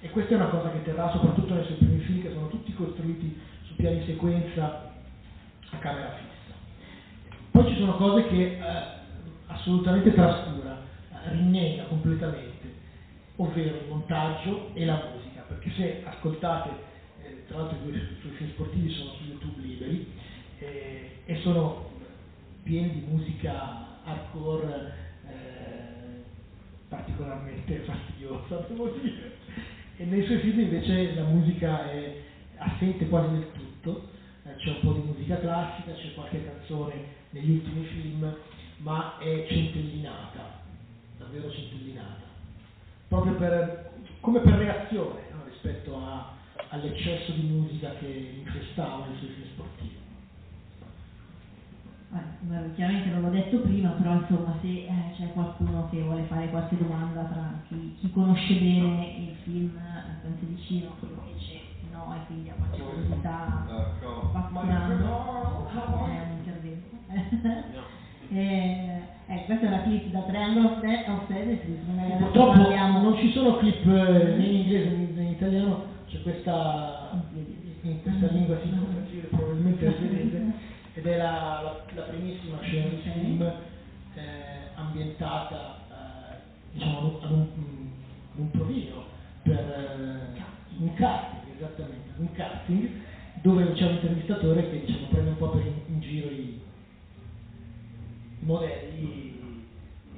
E 0.00 0.10
questa 0.10 0.32
è 0.32 0.36
una 0.36 0.48
cosa 0.48 0.70
che 0.70 0.82
terrà 0.82 1.10
soprattutto 1.10 1.54
nei 1.54 1.64
suoi 1.64 1.76
primi 1.76 1.98
film 2.00 2.22
che 2.22 2.32
sono 2.32 2.48
tutti 2.48 2.74
costruiti 2.74 3.40
su 3.62 3.74
piani 3.76 4.04
sequenza 4.04 4.92
a 5.70 5.76
camera 5.78 6.14
fissa. 6.14 6.54
Poi 7.50 7.66
ci 7.72 7.78
sono 7.78 7.96
cose 7.96 8.26
che 8.28 8.58
eh, 8.58 8.82
assolutamente 9.46 10.12
trascura, 10.12 10.82
eh, 11.10 11.30
rinnega 11.30 11.84
completamente, 11.84 12.74
ovvero 13.36 13.76
il 13.76 13.88
montaggio 13.88 14.70
e 14.74 14.84
la 14.84 15.02
musica, 15.10 15.44
perché 15.48 15.70
se 15.76 16.02
ascoltate, 16.04 16.68
eh, 17.22 17.44
tra 17.48 17.58
l'altro 17.58 17.78
i 17.88 18.18
suoi 18.20 18.32
film 18.32 18.50
sportivi 18.50 18.92
sono 18.92 19.10
su 19.12 19.24
YouTube 19.24 19.55
sono 21.46 21.90
pieni 22.64 22.90
di 22.90 23.06
musica 23.08 24.00
hardcore 24.02 24.92
eh, 25.28 26.24
particolarmente 26.88 27.78
fastidiosa, 27.86 28.66
devo 28.66 28.88
dire. 29.00 29.36
E 29.96 30.04
nei 30.06 30.24
suoi 30.24 30.40
film 30.40 30.58
invece 30.58 31.14
la 31.14 31.22
musica 31.22 31.88
è 31.88 32.16
assente 32.56 33.08
quasi 33.08 33.30
del 33.34 33.52
tutto, 33.52 34.08
eh, 34.42 34.56
c'è 34.56 34.70
un 34.70 34.80
po' 34.80 34.92
di 34.94 35.06
musica 35.06 35.38
classica, 35.38 35.92
c'è 35.92 36.14
qualche 36.14 36.44
canzone 36.44 36.94
negli 37.30 37.50
ultimi 37.50 37.84
film, 37.84 38.36
ma 38.78 39.16
è 39.18 39.46
centellinata, 39.48 40.62
davvero 41.16 41.48
centellinata, 41.48 42.24
proprio 43.06 43.34
per, 43.34 43.92
come 44.18 44.40
per 44.40 44.54
reazione 44.54 45.20
no, 45.30 45.44
rispetto 45.48 45.96
a, 45.96 46.32
all'eccesso 46.70 47.30
di 47.30 47.42
musica 47.42 47.94
che 48.00 48.42
infestava 48.44 49.06
i 49.06 49.16
suoi 49.18 49.30
film 49.30 49.46
sportivi 49.52 50.05
chiaramente 52.74 53.10
non 53.10 53.22
l'ho 53.22 53.30
detto 53.30 53.58
prima, 53.58 53.90
però 53.90 54.12
insomma 54.12 54.54
se 54.60 54.68
eh, 54.68 54.84
c'è 55.16 55.32
qualcuno 55.32 55.86
che 55.90 56.00
vuole 56.02 56.22
fare 56.22 56.48
qualche 56.48 56.76
domanda 56.76 57.22
tra 57.24 57.52
chi, 57.68 57.94
chi 57.98 58.10
conosce 58.10 58.54
bene 58.54 59.14
il 59.16 59.34
film 59.42 59.70
Senza 60.22 60.44
vicino, 60.46 60.94
chi 61.00 61.06
invece 61.06 61.60
no 61.92 62.12
e 62.14 62.18
quindi 62.26 62.48
ha 62.50 62.54
qualche 62.54 62.80
curiosità 62.82 63.64
appassionando, 64.32 65.66
è 66.06 66.20
un 66.20 66.30
intervento. 66.38 66.96
eh, 68.28 69.00
eh, 69.26 69.44
questa 69.44 69.66
è 69.66 69.68
una 69.68 69.82
clip 69.82 70.06
da 70.10 70.22
Triangle 70.22 70.64
of 70.64 70.78
Death 70.80 71.08
of 71.08 71.30
adesso 71.30 72.16
Purtroppo 72.18 72.50
parliamo- 72.58 73.00
non 73.00 73.14
ci 73.14 73.28
sono 73.30 73.54
clip 73.54 73.84
eh, 73.86 74.34
né 74.36 74.44
in 74.44 74.54
inglese 74.54 74.88
né 74.90 75.22
in 75.22 75.30
italiano, 75.30 75.78
c'è 76.06 76.20
questa 76.22 77.10
in 77.82 78.02
questa 78.02 78.26
lingua 78.26 78.58
si 78.60 78.68
può 78.68 78.86
capire 78.88 79.26
probabilmente 79.28 79.92
svedese 79.92 80.42
ed 81.06 81.12
è 81.12 81.16
la, 81.18 81.60
la, 81.62 81.76
la 81.94 82.02
primissima 82.02 82.58
scena 82.62 82.88
di 82.88 82.96
film 82.96 83.42
eh, 83.42 83.54
ambientata 84.74 85.78
eh, 85.88 86.36
diciamo 86.72 87.20
ad 87.22 87.30
un, 87.30 87.46
ad 88.32 88.38
un 88.38 88.50
provino 88.50 89.04
per 89.42 89.58
eh, 89.58 90.42
un 90.78 90.92
casting, 90.94 91.54
esattamente, 91.54 92.10
un 92.16 92.32
casting 92.32 92.90
dove 93.40 93.72
c'è 93.74 93.86
un 93.86 93.94
intervistatore 93.94 94.68
che 94.68 94.84
diciamo, 94.84 95.06
prende 95.06 95.30
un 95.30 95.36
po' 95.36 95.50
per 95.50 95.64
in, 95.64 96.00
giro 96.00 96.28
i, 96.28 96.60
i 98.40 98.44
modelli 98.44 99.64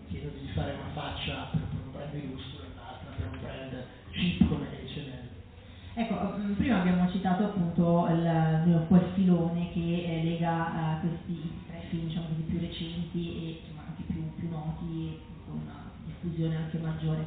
chiedono 0.08 0.40
di 0.40 0.48
fare 0.54 0.72
una 0.72 0.90
faccia 0.94 1.50
per, 1.50 1.60
un 1.84 1.92
brand 1.92 2.12
di 2.12 2.26
lusso 2.28 2.62
e 2.62 2.66
un'altra 2.72 3.10
per 3.14 3.28
un 3.30 3.38
brand 3.40 3.84
cheap 4.12 4.48
come 4.48 4.66
dice 4.80 5.00
nel 5.02 5.28
Ecco, 5.98 6.14
mm, 6.14 6.52
prima 6.52 6.78
abbiamo 6.78 7.10
citato 7.10 7.42
appunto 7.42 8.06
il, 8.08 8.84
quel 8.86 9.02
filone 9.14 9.72
che 9.72 10.17
eh, 10.74 11.00
questi 11.00 11.50
tre 11.68 11.80
film 11.90 12.06
diciamo 12.08 12.26
più 12.46 12.58
recenti 12.58 13.34
e 13.34 13.60
insomma, 13.60 13.82
anche 13.88 14.02
più, 14.04 14.22
più 14.36 14.48
noti 14.48 15.08
e 15.08 15.18
con 15.46 15.60
una 15.60 15.90
diffusione 16.04 16.56
anche 16.56 16.78
maggiore. 16.78 17.26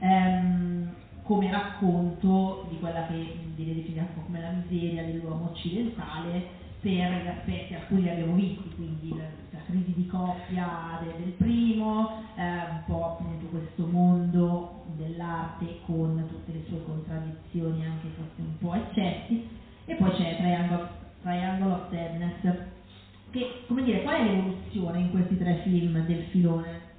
Ehm, 0.00 0.94
come 1.22 1.50
racconto 1.50 2.66
di 2.68 2.78
quella 2.78 3.06
che 3.06 3.32
viene 3.54 3.74
definita 3.74 4.02
un 4.02 4.14
po' 4.14 4.20
come 4.26 4.40
la 4.40 4.50
miseria 4.50 5.04
dell'uomo 5.04 5.50
occidentale 5.50 6.60
per 6.82 7.22
gli 7.22 7.26
aspetti 7.28 7.74
alcuni 7.74 8.02
li 8.02 8.08
abbiamo 8.08 8.34
visti, 8.34 8.74
quindi 8.74 9.14
la, 9.16 9.22
la 9.52 9.60
crisi 9.66 9.94
di 9.94 10.06
coppia 10.08 10.98
de- 11.00 11.16
del 11.16 11.32
primo, 11.34 12.10
eh, 12.34 12.42
un 12.42 12.84
po' 12.84 13.04
appunto 13.04 13.46
questo 13.46 13.86
mondo 13.86 14.82
dell'arte 14.96 15.78
con 15.86 16.26
tutte 16.28 16.52
le 16.52 16.64
sue 16.66 16.82
contraddizioni, 16.82 17.84
anche 17.84 18.08
forse 18.16 18.40
un 18.42 18.58
po' 18.58 18.74
eccessi, 18.74 19.46
e 19.84 19.94
poi 19.94 20.10
c'è 20.10 20.36
Triangle, 20.36 20.88
Triangle 21.22 21.70
of 21.70 21.88
Sadness, 21.88 22.71
che 23.32 23.46
come 23.66 23.82
dire, 23.82 24.02
qual 24.02 24.20
è 24.20 24.22
l'evoluzione 24.22 24.98
in 24.98 25.10
questi 25.10 25.36
tre 25.38 25.56
film 25.64 26.04
del 26.04 26.22
filone? 26.30 26.90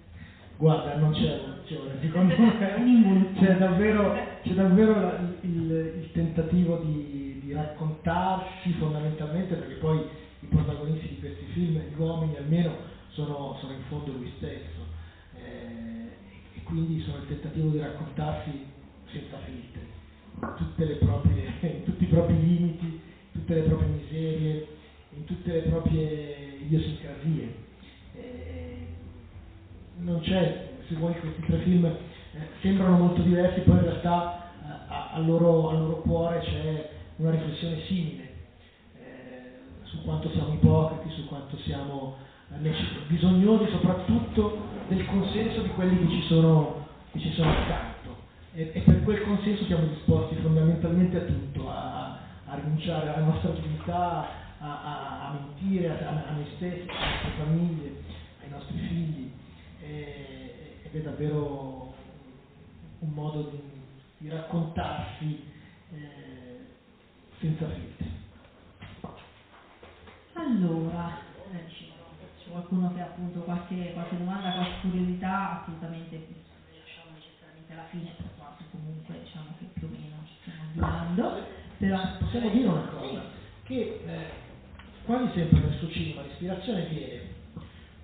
Guarda, 0.57 0.95
non 0.95 1.11
c'è 1.11 1.33
evoluzione, 1.33 1.99
secondo 2.01 2.33
me. 2.41 3.31
C'è 3.33 3.57
davvero, 3.57 4.13
c'è 4.41 4.53
davvero 4.53 5.13
il, 5.41 5.93
il 5.99 6.11
tentativo 6.11 6.77
di, 6.77 7.39
di 7.39 7.53
raccontarsi 7.53 8.71
fondamentalmente, 8.73 9.55
perché 9.55 9.75
poi 9.75 9.97
i 10.39 10.47
protagonisti 10.47 11.07
di 11.07 11.19
questi 11.19 11.45
film, 11.53 11.79
gli 11.79 11.95
uomini 11.97 12.35
almeno, 12.35 12.75
sono, 13.09 13.55
sono 13.59 13.71
in 13.71 13.81
fondo 13.87 14.11
lui 14.11 14.29
stesso, 14.37 14.87
Eh, 15.35 16.57
e 16.57 16.63
quindi 16.63 16.99
sono 17.01 17.17
il 17.17 17.25
tentativo 17.25 17.69
di 17.69 17.79
raccontarsi 17.79 18.59
senza 19.11 19.37
filtri, 19.45 19.87
tutte 20.55 20.85
le 20.85 20.95
proprie, 20.95 21.81
tutti 21.83 22.03
i 22.03 22.07
propri 22.07 22.39
limiti, 22.39 22.99
tutte 23.31 23.53
le 23.55 23.61
proprie 23.63 23.89
miserie, 23.89 24.63
in 25.23 25.25
tutte 25.25 25.53
le 25.53 25.61
proprie 25.61 26.57
idiosincrasie. 26.63 27.55
Eh, 28.15 28.87
non 29.99 30.19
c'è, 30.19 30.71
se 30.87 30.95
vuoi 30.95 31.17
questi 31.17 31.41
tre 31.43 31.59
film 31.59 31.85
eh, 31.85 31.97
sembrano 32.61 32.97
molto 32.97 33.21
diversi, 33.21 33.61
poi 33.61 33.77
in 33.77 33.83
realtà 33.83 34.51
eh, 34.61 34.93
al, 35.13 35.25
loro, 35.25 35.71
loro 35.71 36.01
cuore 36.01 36.39
c'è 36.41 36.89
una 37.17 37.31
riflessione 37.31 37.81
simile 37.85 38.23
eh, 38.97 39.51
su 39.83 40.03
quanto 40.03 40.29
siamo 40.31 40.53
ipocriti, 40.53 41.15
su 41.15 41.27
quanto 41.27 41.57
siamo 41.59 42.17
eh, 42.51 42.73
bisognosi 43.07 43.71
soprattutto 43.71 44.59
del 44.89 45.05
consenso 45.05 45.61
di 45.61 45.69
quelli 45.69 46.05
che 46.05 46.11
ci 46.11 46.21
sono, 46.27 46.85
che 47.11 47.19
ci 47.19 47.31
sono 47.31 47.49
accanto 47.49 48.15
e, 48.53 48.71
e 48.73 48.79
per 48.81 49.03
quel 49.03 49.21
consenso 49.21 49.63
siamo 49.65 49.87
disposti 49.87 50.35
fondamentalmente 50.41 51.17
a 51.17 51.21
tutto, 51.21 51.69
a, 51.69 52.17
a 52.45 52.55
rinunciare 52.55 53.13
alla 53.13 53.25
nostra 53.25 53.51
dignità, 53.51 54.42
a, 54.63 54.81
a- 54.81 55.27
a 55.27 55.31
mentire 55.33 55.89
a, 55.89 56.09
a 56.09 56.31
noi 56.31 56.47
stessi, 56.55 56.87
alle 56.89 57.11
nostre 57.11 57.31
famiglie, 57.43 57.91
ai 58.41 58.49
nostri 58.49 58.77
figli 58.77 59.31
e- 59.81 60.79
ed 60.83 60.95
è 60.95 61.01
davvero 61.01 61.93
un 62.99 63.09
modo 63.11 63.41
di, 63.41 63.59
di 64.19 64.29
raccontarsi 64.29 65.43
eh, 65.91 66.65
senza 67.39 67.67
filtri. 67.67 68.11
Allora, 70.35 71.09
eh, 71.51 71.65
c'è 71.67 72.49
qualcuno 72.51 72.93
che 72.93 73.01
ha 73.01 73.05
appunto 73.05 73.41
qualche, 73.41 73.91
qualche 73.93 74.17
domanda, 74.17 74.51
qualche 74.51 74.79
curiosità, 74.81 75.61
assolutamente 75.61 76.25
lasciamo 76.79 77.11
necessariamente 77.15 77.73
alla 77.73 77.85
fine, 77.89 78.13
per 78.17 78.29
quanto 78.37 78.63
comunque 78.71 79.19
diciamo 79.23 79.55
che 79.59 79.65
più 79.73 79.87
o 79.87 79.89
meno 79.89 80.15
ci 80.25 80.33
stiamo 80.41 80.63
avviando, 80.69 81.41
però 81.77 82.01
Possiamo 82.17 82.49
dire 82.49 82.67
una 82.67 82.87
cosa, 82.87 83.23
che 83.63 83.99
eh, 84.05 84.42
quasi 85.05 85.29
sempre 85.33 85.59
nel 85.59 85.77
suo 85.79 85.89
cinema 85.89 86.21
l'ispirazione 86.21 86.87
viene 86.89 87.21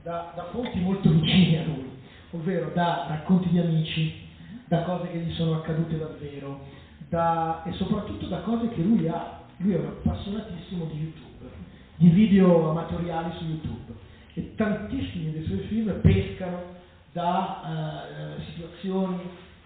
da, 0.04 0.32
da 0.36 0.44
fonti 0.52 0.80
molto 0.80 1.10
vicine 1.12 1.60
a 1.60 1.66
lui, 1.66 1.90
ovvero 2.32 2.72
da 2.74 3.06
racconti 3.10 3.50
di 3.50 3.60
amici, 3.60 4.28
da 4.68 4.84
cose 4.84 5.10
che 5.12 5.18
gli 5.20 5.34
sono 5.34 5.56
accadute 5.56 5.98
davvero, 5.98 6.66
da- 7.10 7.64
e 7.64 7.74
soprattutto 7.74 8.28
da 8.28 8.40
cose 8.40 8.70
che 8.70 8.82
lui 8.82 9.08
ha. 9.08 9.38
Lui 9.58 9.74
è 9.74 9.78
un 9.78 9.88
appassionatissimo 9.88 10.86
di 10.86 11.00
YouTube, 11.00 11.50
di 11.98 12.08
video 12.10 12.70
amatoriali 12.70 13.34
su 13.38 13.44
YouTube 13.44 13.94
e 14.36 14.56
tantissimi 14.56 15.34
dei 15.34 15.44
suoi 15.44 15.60
film 15.68 16.00
pescano 16.00 16.78
da 17.12 18.38
eh, 18.38 18.42
situazioni, 18.44 19.18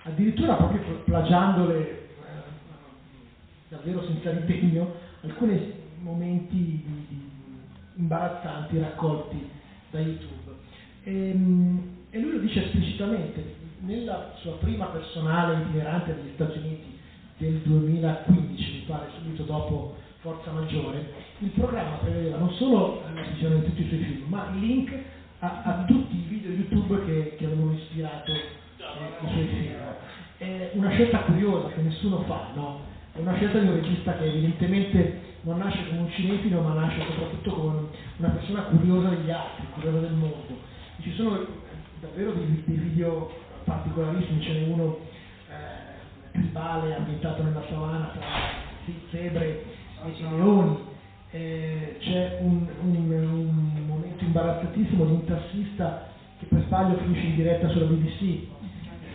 addirittura 0.04 0.56
proprio 0.56 0.82
plagiandole 1.04 1.80
eh, 1.80 2.02
davvero 3.70 4.04
senza 4.08 4.32
ritegno, 4.32 4.96
alcuni 5.22 5.74
momenti 6.00 6.56
di- 6.56 7.06
di- 7.08 7.23
imbarazzanti 7.96 8.80
raccolti 8.80 9.50
da 9.92 10.00
YouTube. 10.00 10.52
Ehm, 11.04 12.02
E, 12.14 12.20
lui 12.20 12.34
lo 12.34 12.38
dice 12.38 12.66
esplicitamente, 12.66 13.56
nella 13.80 14.36
sua 14.42 14.52
prima 14.58 14.86
personale 14.86 15.64
itinerante 15.64 16.14
negli 16.14 16.34
Stati 16.36 16.60
Uniti 16.60 17.00
del 17.40 17.56
2015, 17.64 18.72
mi 18.72 18.84
pare, 18.86 19.08
subito 19.18 19.42
dopo 19.42 19.96
Forza 20.20 20.52
Maggiore, 20.52 21.12
il 21.40 21.50
programma 21.50 21.96
prevedeva 21.96 22.38
non 22.38 22.52
solo 22.52 23.02
la 23.16 23.22
visione 23.22 23.62
di 23.62 23.66
tutti 23.66 23.82
i 23.82 23.88
suoi 23.88 24.04
film, 24.04 24.26
ma 24.28 24.48
il 24.54 24.60
link 24.60 24.94
a, 25.40 25.62
a 25.64 25.86
tutti 25.86 26.16
i 26.16 26.26
video 26.30 26.52
YouTube 26.52 27.04
che, 27.04 27.36
che 27.36 27.46
avevano 27.46 27.74
ispirato 27.74 28.32
eh, 28.32 29.26
i 29.26 29.32
suoi 29.32 29.48
film. 29.48 29.76
È 30.38 30.72
una 30.76 30.92
scelta 30.92 31.18
curiosa 31.22 31.70
che 31.70 31.82
nessuno 31.82 32.22
fa, 32.28 32.50
no? 32.54 32.80
È 33.12 33.20
una 33.20 33.34
scelta 33.38 33.58
di 33.58 33.68
un 33.68 33.74
regista 33.74 34.16
che 34.18 34.26
evidentemente 34.26 35.33
non 35.44 35.58
nasce 35.58 35.88
come 35.90 36.02
un 36.02 36.10
cinefilo, 36.12 36.62
ma 36.62 36.74
nasce 36.74 37.00
soprattutto 37.06 37.54
come 37.54 37.88
una 38.18 38.30
persona 38.30 38.62
curiosa 38.64 39.10
degli 39.10 39.30
altri, 39.30 39.66
curiosa 39.74 40.00
del 40.00 40.14
mondo. 40.14 40.58
Ci 41.02 41.14
sono 41.16 41.40
eh, 41.42 41.48
davvero 42.00 42.32
dei, 42.32 42.64
dei 42.66 42.78
video 42.78 43.30
particolarissimi, 43.66 44.42
ce 44.42 44.54
n'è 44.54 44.68
uno 44.68 44.98
eh, 45.50 46.32
tribale 46.32 46.96
ambientato 46.96 47.44
nella 47.44 47.64
savana 47.70 48.12
tra 48.14 48.26
zebre 49.12 49.64
e 50.06 50.22
leoni, 50.36 50.78
eh, 51.32 51.98
c'è 52.00 52.38
un, 52.42 52.68
un- 52.82 53.12
un 53.12 53.86
momento 53.88 54.24
imbarazzatissimo 54.24 55.06
di 55.06 55.12
un 55.12 55.26
tassista 55.26 56.08
che 56.40 56.46
per 56.46 56.64
sbaglio 56.66 56.98
finisce 56.98 57.28
in 57.28 57.36
diretta 57.36 57.70
sulla 57.70 57.86
BBC, 57.86 58.48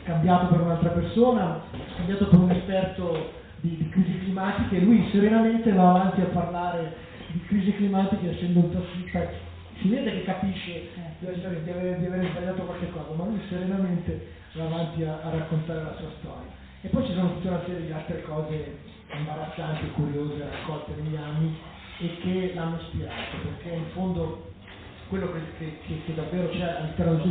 scambiato 0.03 0.47
per 0.47 0.61
un'altra 0.61 0.91
persona, 0.91 1.61
scambiato 1.95 2.27
per 2.29 2.39
un 2.39 2.51
esperto 2.51 3.31
di, 3.61 3.77
crisi 3.91 4.19
climatiche 4.19 4.81
lui 4.81 5.09
serenamente 5.11 5.73
va 5.73 5.89
avanti 5.89 6.21
a 6.21 6.27
parlare 6.27 6.93
di 7.33 7.41
crisi 7.47 7.73
climatiche 7.73 8.31
essendo 8.31 8.61
un 8.61 8.71
tassista 8.71 9.27
si 9.81 9.89
vede 9.89 10.11
che 10.13 10.23
capisce 10.25 10.89
di 11.21 11.27
essere- 11.27 11.63
di 11.63 11.71
avere 12.07 12.29
sbagliato 12.31 12.63
qualche 12.65 12.91
cosa, 12.91 13.15
ma 13.17 13.25
lui 13.25 13.41
serenamente 13.49 14.21
va 14.55 14.65
avanti 14.65 15.03
a, 15.05 15.21
a 15.23 15.31
raccontare 15.31 15.83
la 15.83 15.95
sua 15.99 16.09
storia. 16.19 16.51
E 16.83 16.89
poi 16.89 17.05
ci 17.07 17.13
sono 17.13 17.29
tutta 17.35 17.49
una 17.51 17.63
serie 17.65 17.87
di 17.87 17.93
altre 17.93 18.21
cose 18.23 18.75
imbarazzanti 19.17 19.91
curiose 19.95 20.45
raccolte 20.51 20.93
negli 21.01 21.17
anni 21.17 21.55
e 22.01 22.17
che 22.23 22.53
l'hanno 22.55 22.77
ispirato, 22.77 23.37
perché 23.43 23.69
in 23.77 23.85
fondo 23.93 24.37
quello 25.09 25.31
che, 25.33 25.41
che- 25.87 26.03
che- 26.05 26.15
davvero 26.15 26.49
c'è 26.49 26.77
all'interno 26.79 27.13
del 27.15 27.23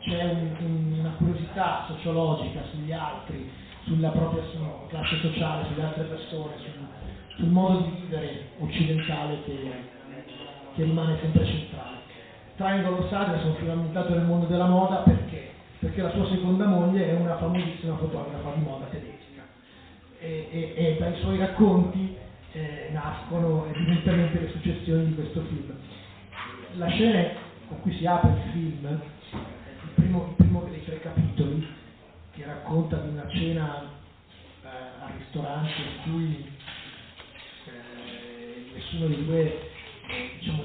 c'è 0.00 0.24
un- 0.24 0.56
un- 0.58 0.98
una 0.98 1.10
curiosità 1.16 1.84
sociologica 1.86 2.62
sugli 2.70 2.92
altri, 2.92 3.48
sulla 3.84 4.10
propria 4.10 4.42
classe 4.88 5.18
sociale, 5.20 5.66
sulle 5.68 5.84
altre 5.84 6.04
persone, 6.04 6.52
sul, 6.58 6.72
sul 7.36 7.48
modo 7.48 7.80
di 7.80 8.00
vivere 8.02 8.48
occidentale 8.58 9.42
che, 9.44 9.70
che 10.74 10.82
rimane 10.84 11.18
sempre 11.20 11.44
centrale. 11.46 11.96
Triangle 12.56 12.90
un 13.44 13.54
film 13.56 13.70
ambientato 13.70 14.14
nel 14.14 14.24
mondo 14.24 14.46
della 14.46 14.66
moda 14.66 14.96
perché? 14.96 15.50
Perché 15.78 16.02
la 16.02 16.10
sua 16.10 16.28
seconda 16.28 16.66
moglie 16.66 17.08
è 17.08 17.14
una 17.14 17.36
famosissima 17.38 17.96
fotografa 17.96 18.52
di 18.54 18.62
moda 18.62 18.84
tedesca 18.86 19.42
e, 20.20 20.48
e- 20.50 20.74
e 20.76 20.96
dai 20.98 21.16
suoi 21.20 21.38
racconti 21.38 22.14
eh, 22.52 22.90
nascono 22.92 23.66
evidentemente 23.74 24.40
le 24.40 24.50
successioni 24.50 25.06
di 25.06 25.14
questo 25.14 25.42
film. 25.48 25.72
la 26.76 26.88
scena 26.88 27.30
con 27.68 27.80
cui 27.80 27.96
si 27.96 28.06
apre 28.06 28.30
il 28.30 28.50
film, 28.52 28.86
il 28.86 29.90
primo, 29.94 30.26
il 30.28 30.34
primo 30.36 30.62
dei 30.70 30.84
tre 30.84 31.00
capitoli, 31.00 31.31
che 32.32 32.44
racconta 32.46 32.96
di 32.96 33.08
una 33.08 33.28
cena 33.28 33.82
eh, 34.62 34.68
al 35.00 35.12
ristorante 35.18 35.70
in 35.80 36.10
cui 36.10 36.52
eh, 37.66 38.72
nessuno 38.74 39.06
dei 39.06 39.24
due, 39.24 39.70
diciamo, 40.38 40.62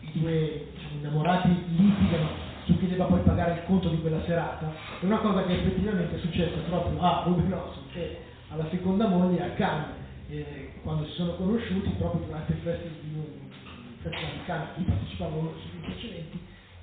i, 0.00 0.10
due 0.12 0.66
diciamo, 0.74 0.98
innamorati 1.00 1.48
litigano 1.76 2.46
su 2.66 2.78
chi 2.78 2.86
debba 2.86 3.04
poi 3.04 3.20
pagare 3.20 3.54
il 3.54 3.64
conto 3.64 3.88
di 3.88 4.00
quella 4.00 4.22
serata, 4.24 4.72
è 5.00 5.04
una 5.04 5.18
cosa 5.18 5.44
che 5.44 5.54
effettivamente 5.54 6.16
è 6.16 6.20
successa 6.20 6.58
proprio 6.68 7.00
a 7.00 7.22
Ruben 7.24 7.52
e 7.94 8.20
alla 8.50 8.68
seconda 8.70 9.08
moglie 9.08 9.42
a 9.42 9.50
Cannes, 9.50 9.96
eh, 10.28 10.72
quando 10.82 11.06
si 11.06 11.12
sono 11.12 11.34
conosciuti 11.34 11.88
proprio 11.98 12.26
durante 12.26 12.52
il 12.52 12.58
festival 12.58 12.96
di, 13.00 13.16
il 13.16 13.98
festival 14.02 14.32
di 14.32 14.44
Cannes, 14.44 14.68
cui 14.74 14.84
partecipavano 14.84 15.52
sui 15.58 15.80
precedenti, 15.80 16.38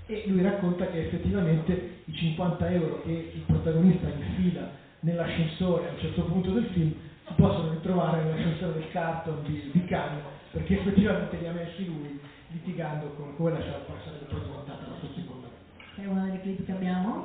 e 0.08 0.22
lui 0.26 0.42
racconta 0.42 0.88
che 0.88 1.00
effettivamente 1.00 1.80
i 2.06 2.14
50 2.14 2.70
euro 2.70 3.00
che 3.02 3.28
il 3.32 3.42
protagonista 3.46 4.08
infila 4.10 4.68
nell'ascensore 5.00 5.88
a 5.88 5.90
un 5.92 5.98
certo 5.98 6.24
punto 6.24 6.52
del 6.52 6.64
film 6.66 6.94
si 7.28 7.34
possono 7.34 7.70
ritrovare 7.70 8.20
nell'ascensore 8.20 8.72
del 8.72 8.88
carton 8.88 9.42
di, 9.44 9.70
di 9.72 9.84
Cannes 9.84 10.22
perché 10.52 10.76
effettivamente 10.76 11.38
li 11.38 11.46
ha 11.46 11.52
messi 11.52 11.84
lui 11.84 12.14
litigando 12.48 13.10
con 13.10 13.34
come 13.34 13.52
la 13.52 13.62
sarebbe 14.04 14.26
poi 14.26 14.42
diventata 14.42 14.86
la 14.88 14.96
sua 15.00 15.10
seconda 15.14 15.50
È 15.96 16.06
una 16.06 16.24
delle 16.24 16.40
clip 16.40 16.64
che 16.64 16.72
abbiamo? 16.72 17.24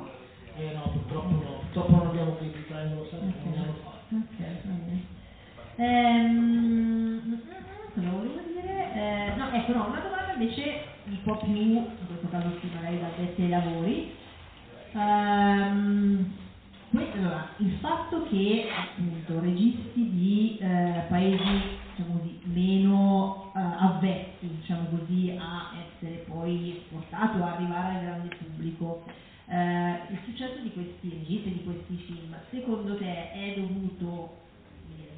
eh 0.55 0.71
no 0.71 0.89
purtroppo 0.91 1.33
no 1.39 1.55
purtroppo 1.59 1.95
non 1.95 2.05
abbiamo 2.05 2.33
clip 2.33 2.53
di 2.55 2.65
Time 2.65 2.89
lo 2.93 3.05
sanno 3.05 3.31
non 3.43 3.51
ne 3.51 3.57
hanno 3.57 3.73
fatto 3.73 4.15
Ok, 4.15 4.65
va 4.65 4.73
bene. 4.73 4.99
Ehm, 5.77 7.39
cosa 7.93 8.09
volevo 8.09 8.41
dire? 8.41 8.87
Eh, 8.93 9.31
no, 9.35 9.49
ecco, 9.51 9.71
no, 9.71 9.85
una 9.85 9.99
domanda 10.01 10.31
invece 10.33 10.75
un 11.05 11.23
po' 11.23 11.37
più, 11.37 11.55
in 11.55 12.05
questo 12.07 12.27
caso 12.29 12.57
sì, 12.59 12.69
magari 12.73 12.99
da 12.99 13.07
addetti 13.07 13.41
ai 13.41 13.49
lavori. 13.49 14.15
Ehm, 14.93 16.33
poi, 16.91 17.11
allora, 17.13 17.49
il 17.57 17.71
fatto 17.79 18.23
che 18.23 18.67
appunto 18.75 19.39
registi 19.39 20.09
di 20.09 20.57
eh, 20.59 21.05
paesi 21.07 21.79
diciamo 21.95 22.19
così, 22.19 22.39
meno 22.43 23.51
eh, 23.55 23.59
avvezzi 23.59 24.47
diciamo 24.47 24.89
così, 24.89 25.35
a 25.39 25.71
essere 25.77 26.25
poi 26.27 26.77
esportati 26.77 27.37
a 27.41 27.53
arrivare 27.53 27.95
al 27.95 28.01
grande 28.03 28.35
pubblico, 28.35 29.03
eh, 29.47 29.91
il 30.09 30.19
successo 30.25 30.61
di 30.61 30.71
questi 30.73 31.09
registi, 31.09 31.53
di 31.53 31.63
questi 31.63 31.95
film, 32.05 32.35
secondo 32.49 32.97
te 32.97 33.31
è 33.31 33.53
dovuto 33.55 34.39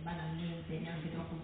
banalmente, 0.03 0.79
neanche 0.79 1.11
troppo, 1.11 1.39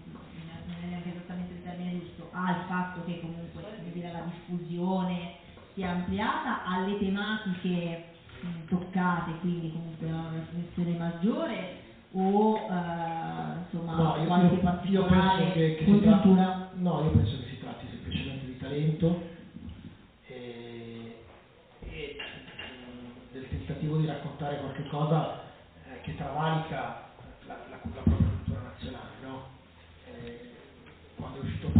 non 1.00 1.08
è 1.08 1.10
esattamente 1.12 1.54
il 1.54 1.60
termine 1.62 1.92
giusto, 1.92 2.28
al 2.30 2.56
fatto 2.66 3.02
che 3.02 3.18
comunque 3.18 3.64
dire, 3.92 4.10
la 4.10 4.20
diffusione 4.20 5.30
si 5.74 5.80
è 5.82 5.84
ampliata, 5.84 6.60
alle 6.62 6.96
tematiche 6.96 7.98
mh, 8.42 8.62
toccate, 8.68 9.36
quindi 9.36 9.70
comunque 9.70 10.08
no, 10.08 10.24
una 10.26 10.42
fruizione 10.42 10.94
maggiore 10.94 11.68
o 12.12 12.56
eh, 12.56 13.54
insomma 13.58 13.96
No, 13.96 14.16
io, 14.16 14.26
qualche 14.26 14.56
io- 14.56 14.60
particolare 14.60 15.36
penso 15.36 15.52
che, 15.52 15.74
che 15.74 15.84
si 15.84 16.00
tratti, 16.00 16.28
congiuntura? 16.28 16.56
no, 16.72 17.00
io 17.00 17.10
penso 17.10 17.36
che 17.38 17.46
si 17.46 17.56
tratti 17.58 17.86
semplicemente 17.88 18.46
di 18.46 18.56
talento 18.56 19.16
e, 20.26 21.16
e, 21.80 22.14
del 23.32 23.46
tentativo 23.48 23.96
di 23.96 24.04
raccontare 24.04 24.56
qualche 24.58 24.84
cosa 24.84 25.28
eh, 25.84 26.00
che 26.02 26.14
travalica 26.14 26.94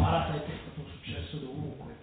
Parasite 0.01 0.47
è 0.47 0.59
stato 0.65 0.81
un 0.81 0.91
successo 0.97 1.37
dovunque, 1.37 1.95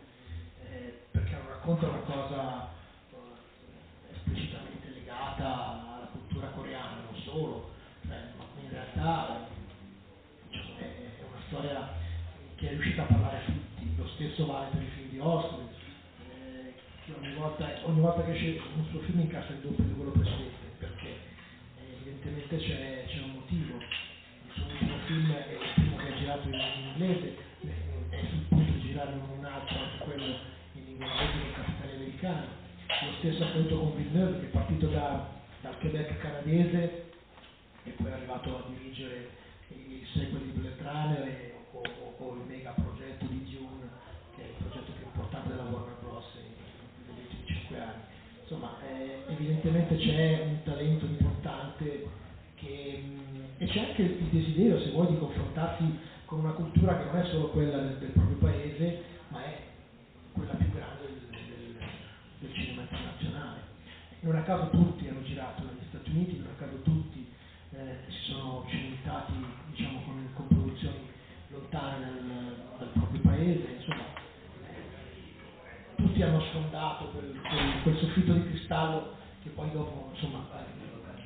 eh, 0.70 1.02
perché 1.10 1.36
racconta 1.48 1.88
una 1.88 2.06
cosa 2.06 2.70
eh, 3.12 4.14
esplicitamente 4.14 4.90
legata 4.94 5.98
alla 5.98 6.10
cultura 6.12 6.48
coreana, 6.50 7.02
non 7.10 7.20
solo, 7.24 7.72
cioè, 8.06 8.18
ma 8.38 8.46
in 8.62 8.70
realtà 8.70 9.48
diciamo, 10.48 10.78
è, 10.78 10.84
è 10.84 11.24
una 11.28 11.42
storia 11.48 11.90
che 12.56 12.68
è 12.68 12.70
riuscita 12.70 13.02
a 13.02 13.06
parlare 13.06 13.38
a 13.38 13.46
tutti, 13.46 13.96
lo 13.98 14.08
stesso 14.10 14.46
vale 14.46 14.70
per 14.74 14.82
i 14.84 14.90
film 14.94 15.10
di 15.10 15.20
Oscar, 15.20 15.60
eh, 15.60 16.74
che 17.04 17.14
ogni 17.18 17.34
volta, 17.34 17.68
ogni 17.82 18.00
volta 18.00 18.24
che 18.26 18.34
esce 18.34 18.62
un 18.76 18.86
suo 18.92 19.00
film 19.00 19.22
incassa 19.22 19.54
il 19.54 19.60
doppio 19.60 19.84
di 19.84 19.94
quello 19.96 20.12
precedente, 20.12 20.70
perché 20.78 21.10
eh, 21.10 21.94
evidentemente 22.00 22.58
c'è, 22.58 23.06
c'è 23.08 23.22
un 23.24 23.32
motivo. 23.32 23.78
Il 23.78 24.54
suo 24.54 24.98
film 25.08 25.34
è 25.34 25.52
il 25.52 25.74
primo 25.74 25.98
che 25.98 26.14
ha 26.14 26.18
girato 26.18 26.48
in 26.48 26.94
inglese, 26.94 27.47
americano. 32.28 32.46
Lo 33.06 33.12
stesso 33.20 33.44
appunto 33.44 33.80
con 33.80 33.96
Villeneuve 33.96 34.40
che 34.40 34.46
è 34.46 34.50
partito 34.50 34.88
da- 34.88 35.28
dal 35.62 35.78
Quebec 35.80 36.18
canadese 36.18 37.04
e 37.84 37.90
poi 37.92 38.08
è 38.08 38.14
arrivato 38.14 38.56
a 38.58 38.64
dirigere 38.70 39.30
il 39.70 40.06
sequel 40.14 40.42
di 40.44 40.60
Blade 40.60 40.82
Runner 40.82 41.28
e- 41.28 41.54
o, 41.72 41.80
o- 41.80 42.26
o 42.26 42.34
il 42.36 42.42
mega 42.48 42.72
progetto 42.72 43.26
di 43.26 43.44
Dune, 43.44 43.88
che 44.36 44.42
è 44.44 44.46
il 44.48 44.54
progetto 44.58 44.92
più 44.92 45.06
importante 45.06 45.50
della 45.50 45.64
Warner 45.64 45.96
Bros. 46.02 46.26
negli 47.08 47.20
ultimi 47.20 47.46
cinque 47.46 47.80
anni. 47.80 48.02
Insomma, 48.42 48.78
eh, 48.88 49.24
evidentemente 49.34 49.98
c'è 49.98 50.42
un 50.44 50.64
talento 50.64 51.06
importante 51.06 52.08
che, 52.56 53.04
mh, 53.04 53.62
e 53.64 53.66
c'è 53.68 53.80
anche 53.80 54.02
il 54.02 54.28
desiderio, 54.32 54.80
se 54.80 54.92
vuoi, 54.92 55.08
di 55.08 55.18
confrontarsi 55.18 55.84
con 56.26 56.40
una 56.40 56.52
cultura 56.52 56.98
che 56.98 57.06
non 57.06 57.18
è 57.18 57.26
solo 57.30 57.50
quella 57.50 57.78
del, 57.78 57.98
del 57.98 58.10
proprio 58.10 58.38
paese, 58.38 59.04
ma 59.30 59.44
è 59.44 59.58
quella 60.34 60.54
più 60.54 60.72
del 62.40 62.54
cinema 62.54 62.82
internazionale. 62.82 63.62
Non 64.22 64.36
a 64.36 64.42
caso 64.44 64.70
tutti 64.70 65.08
hanno 65.08 65.24
girato 65.24 65.64
negli 65.64 65.86
Stati 65.90 66.10
Uniti, 66.12 66.38
non 66.38 66.48
a 66.48 66.60
caso 66.60 66.82
tutti 66.82 67.26
eh, 67.72 67.98
si 68.10 68.32
sono 68.32 68.66
cimentati 68.70 69.34
diciamo, 69.72 70.02
con, 70.06 70.30
con 70.34 70.48
produzioni 70.48 71.10
lontane 71.50 72.00
dal, 72.06 72.56
dal 72.80 72.90
proprio 72.90 73.22
paese, 73.22 73.76
insomma, 73.78 74.06
tutti 75.96 76.22
hanno 76.22 76.42
sfondato 76.42 77.06
quel, 77.10 77.40
quel- 77.42 77.82
quel 77.84 77.98
soffitto 77.98 78.34
di 78.34 78.48
cristallo 78.50 79.16
che 79.44 79.50
poi 79.50 79.72
dopo, 79.72 80.10
insomma, 80.14 80.46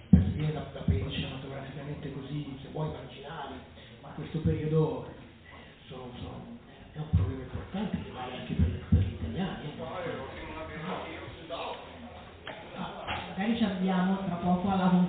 per 0.10 0.22
viene 0.34 0.54
da, 0.54 0.66
da 0.74 0.82
paesi 0.82 1.12
cinematograficamente 1.12 2.12
così, 2.14 2.58
se 2.62 2.70
vuoi, 2.72 2.90
marginali, 2.92 3.56
ma 4.02 4.10
questo 4.10 4.40
periodo 4.40 5.06
eh, 5.08 5.12
sono- 5.88 6.12
sono- 6.18 6.60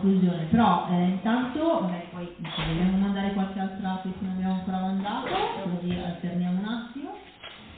conclusione, 0.02 0.46
però 0.50 0.88
eh, 0.90 1.04
intanto 1.04 1.80
magari 1.80 2.06
poi 2.10 2.34
se 2.42 2.62
vogliamo 2.66 2.98
mandare 2.98 3.32
qualche 3.32 3.60
altra 3.60 4.00
che 4.02 4.10
non 4.18 4.32
abbiamo 4.32 4.54
ancora 4.54 4.80
mandato, 4.80 5.28
così 5.62 5.96
alterniamo 5.96 6.58
un 6.58 6.64
attimo 6.64 7.16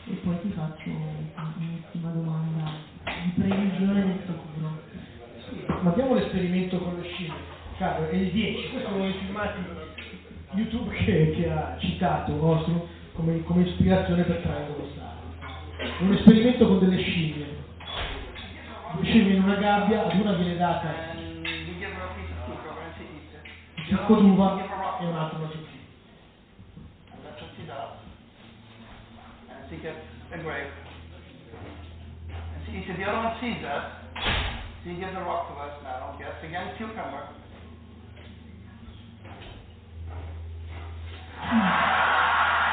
e 0.07 0.13
poi 0.25 0.41
ti 0.41 0.49
faccio 0.51 0.89
un'ultima 0.89 2.09
domanda 2.11 2.71
di 3.05 3.41
previsione 3.41 4.07
del 4.07 4.19
futuro. 4.25 4.81
Sì, 5.49 5.65
Mandiamo 5.83 6.15
l'esperimento 6.15 6.79
con 6.79 6.99
le 6.99 7.09
scimmie, 7.09 7.33
Carlo, 7.77 8.09
è 8.09 8.15
il 8.15 8.31
10, 8.31 8.71
questi 8.71 8.89
sono 8.89 9.07
i 9.07 9.13
filmati 9.13 9.59
YouTube 10.55 10.95
che, 10.95 11.35
che 11.37 11.51
ha 11.51 11.77
citato 11.79 12.43
Ostrom 12.43 12.81
come, 13.13 13.43
come 13.43 13.63
ispirazione 13.65 14.23
per 14.23 14.37
Triangle 14.37 14.89
Star. 14.95 15.13
Un 16.01 16.13
esperimento 16.15 16.67
con 16.67 16.79
delle 16.79 17.03
scimmie. 17.03 17.63
Scimmie 19.03 19.35
in 19.35 19.43
una 19.43 19.57
gabbia, 19.57 20.07
ad 20.07 20.19
una 20.19 20.33
viene 20.35 20.57
data 20.57 21.14
qui 23.99 24.07
Côte 24.07 24.23
d'Ivoire 24.23 24.59
et 24.59 24.65
on. 24.65 25.15
And 32.31 32.67
see, 32.67 32.73
he 32.73 32.87
said, 32.87 32.97
the 32.99 33.05
other 33.05 33.19
one 33.19 33.37
sees 33.41 33.63
that. 33.63 34.03
See, 34.85 34.95
here's 34.95 35.15
a 35.15 35.21
rock 35.21 35.49
to 35.49 35.55
us 35.61 35.83
now. 35.83 36.17
Yes, 36.19 36.33
again, 36.43 36.75
cucumber. 36.77 37.29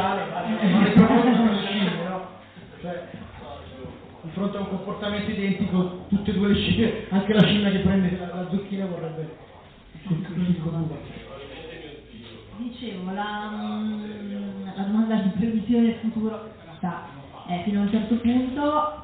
vale 0.00 0.30
vale 0.30 0.54
per 0.56 1.10
noi 1.10 1.36
come 1.36 1.50
le 1.52 1.66
scimmie, 1.66 2.08
no? 2.08 2.26
Cioè, 2.80 3.02
di 4.22 4.30
fronte 4.30 4.56
a 4.56 4.60
un 4.60 4.68
comportamento 4.68 5.30
identico, 5.30 6.06
tutte 6.08 6.30
e 6.30 6.34
due 6.34 6.48
le 6.48 6.54
scimmie, 6.54 7.06
anche 7.10 7.34
la 7.34 7.42
scimmia 7.42 7.70
che 7.70 7.78
prende 7.78 8.16
la, 8.18 8.34
la 8.34 8.48
zucchina 8.50 8.86
vorrebbe 8.86 9.22
il. 9.22 9.36
Dicevo, 12.56 13.12
la, 13.12 13.50
mm, 13.52 14.64
la 14.74 14.82
domanda 14.82 15.14
di 15.16 15.28
previsione 15.30 15.86
del 15.86 15.94
futuro 16.00 16.50
sta 16.78 17.06
eh, 17.48 17.62
fino 17.64 17.80
a 17.80 17.82
un 17.84 17.90
certo 17.90 18.16
punto, 18.16 19.02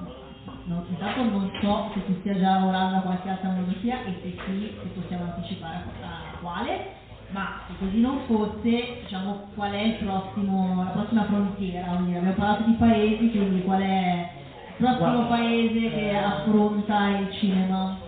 non, 0.64 0.84
intanto 0.88 1.22
non 1.22 1.51
so 1.61 1.90
se 1.95 2.05
tu 2.05 2.16
stia 2.20 2.38
già 2.38 2.59
lavorando 2.59 2.97
a 2.97 3.01
qualche 3.01 3.28
altra 3.28 3.51
monografia 3.51 4.05
e 4.05 4.18
se 4.22 4.42
sì, 4.45 4.76
se 4.82 5.01
possiamo 5.01 5.24
anticipare 5.24 5.76
a 6.03 6.38
quale, 6.40 6.86
ma 7.35 7.59
se 7.66 7.74
così 7.80 8.01
non 8.01 8.20
fosse, 8.26 9.01
diciamo, 9.03 9.49
qual 9.57 9.72
è 9.72 9.82
il 9.82 9.95
prossimo, 9.95 10.85
la 10.85 10.91
prossima 10.91 11.24
frontiera? 11.24 11.97
Dire, 12.05 12.18
abbiamo 12.18 12.37
parlato 12.37 12.62
di 12.62 12.74
paesi, 12.74 13.30
quindi 13.30 13.62
qual 13.62 13.80
è 13.80 14.30
il 14.68 14.74
prossimo 14.76 15.26
Guarda, 15.26 15.35
paese 15.35 15.91
che 15.91 16.11
eh, 16.11 16.14
affronta 16.14 17.09
il 17.09 17.32
cinema? 17.32 17.99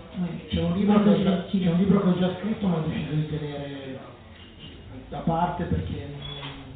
C'è 0.47 0.61
un, 0.61 0.73
libro 0.77 1.03
che 1.03 1.09
ho 1.09 1.23
già, 1.23 1.43
c'è 1.43 1.69
un 1.69 1.77
libro 1.77 2.01
che 2.01 2.07
ho 2.07 2.17
già 2.17 2.35
scritto 2.39 2.67
ma 2.67 2.77
ho 2.77 2.87
deciso 2.87 3.13
di 3.13 3.29
tenere 3.29 3.99
da 5.09 5.19
parte 5.19 5.63
perché 5.65 6.07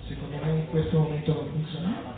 secondo 0.08 0.36
me 0.44 0.52
in 0.52 0.70
questo 0.70 1.00
momento 1.00 1.34
non 1.34 1.48
funzionava. 1.54 2.16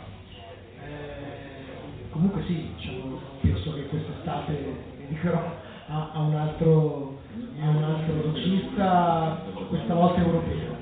Eh, 0.82 2.10
comunque 2.10 2.42
sì, 2.42 2.68
diciamo, 2.76 3.20
penso 3.40 3.72
che 3.72 3.86
quest'estate 3.86 4.52
mi 4.98 5.06
dedicherò 5.06 5.62
a, 5.86 6.10
a 6.12 6.20
un 6.20 6.34
altro, 6.34 7.18
a 7.60 7.68
un 7.68 7.82
altro 7.82 8.32
regista, 8.32 9.42
questa 9.68 9.94
volta 9.94 10.20
europeo. 10.20 10.72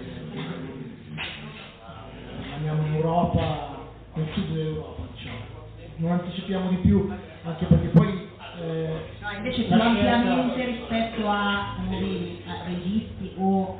Andiamo 2.54 2.86
in 2.86 2.94
Europa, 2.94 3.78
nel 4.14 4.28
sud 4.32 4.52
dell'Europa, 4.52 5.02
diciamo. 5.14 5.60
Non 6.02 6.10
anticipiamo 6.10 6.68
di 6.68 6.76
più, 6.76 7.08
anche 7.44 7.64
perché 7.64 7.86
poi 7.88 8.28
eh, 8.60 8.90
No, 9.20 9.30
invece 9.36 9.68
ampiamente 9.70 10.64
rispetto 10.64 11.28
a 11.28 11.76
a 11.76 12.64
registi 12.66 13.32
o 13.38 13.78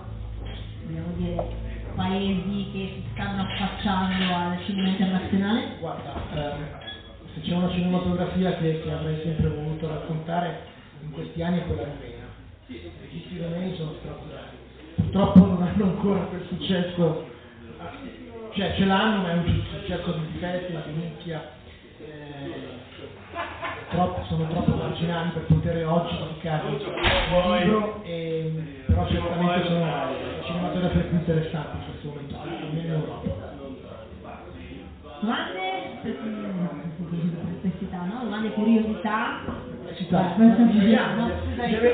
dire 1.16 1.46
paesi 1.96 2.70
che 2.72 2.92
si 2.94 3.04
stanno 3.12 3.42
affacciando 3.42 4.34
al 4.34 4.64
cinema 4.64 4.88
internazionale? 4.88 5.76
Guarda, 5.80 6.14
ehm, 6.32 6.64
se 7.34 7.40
c'è 7.40 7.54
una 7.54 7.70
cinematografia 7.70 8.56
che, 8.56 8.82
che 8.82 8.90
avrei 8.92 9.20
sempre 9.24 9.48
voluto 9.48 9.88
raccontare 9.88 10.60
in 11.02 11.10
questi 11.10 11.42
anni 11.42 11.58
è 11.58 11.66
quella 11.66 11.82
rumena. 11.82 12.26
I 12.68 12.90
registi 13.02 13.38
rumeni 13.38 13.76
sono 13.76 13.94
straordinari. 13.98 14.56
Purtroppo 14.94 15.38
non 15.40 15.62
hanno 15.62 15.84
ancora 15.84 16.20
quel 16.20 16.46
successo, 16.46 17.26
cioè 18.54 18.74
ce 18.76 18.84
l'hanno 18.84 19.22
ma 19.22 19.30
è 19.32 19.34
un 19.34 19.62
successo 19.70 20.12
di 20.12 20.38
festival, 20.38 20.84
di 20.86 20.92
nicchia. 20.92 21.60
Troppo- 23.92 24.22
sono 24.24 24.46
troppo 24.48 24.74
marginali 24.76 25.30
per 25.30 25.42
poter 25.44 25.86
oggi 25.86 26.16
giudicare 26.18 26.66
un 26.68 27.56
libro, 27.58 28.02
e, 28.02 28.50
però 28.86 29.06
certamente 29.06 29.64
sono 29.68 29.80
la 29.86 30.42
cinematografia 30.44 31.00
più 31.02 31.16
interessante 31.18 31.76
in 31.76 31.84
questo 31.84 32.08
momento, 32.08 32.34
almeno 32.36 32.80
in 32.80 32.90
Europa. 32.90 33.50
Domande 35.22 35.60
per 36.02 36.16
perplessità, 37.60 37.98
no? 38.06 38.20
Domande 38.24 38.50
curiosità. 38.52 39.38
Questo- 40.34 40.64
Vediamo, 40.80 41.30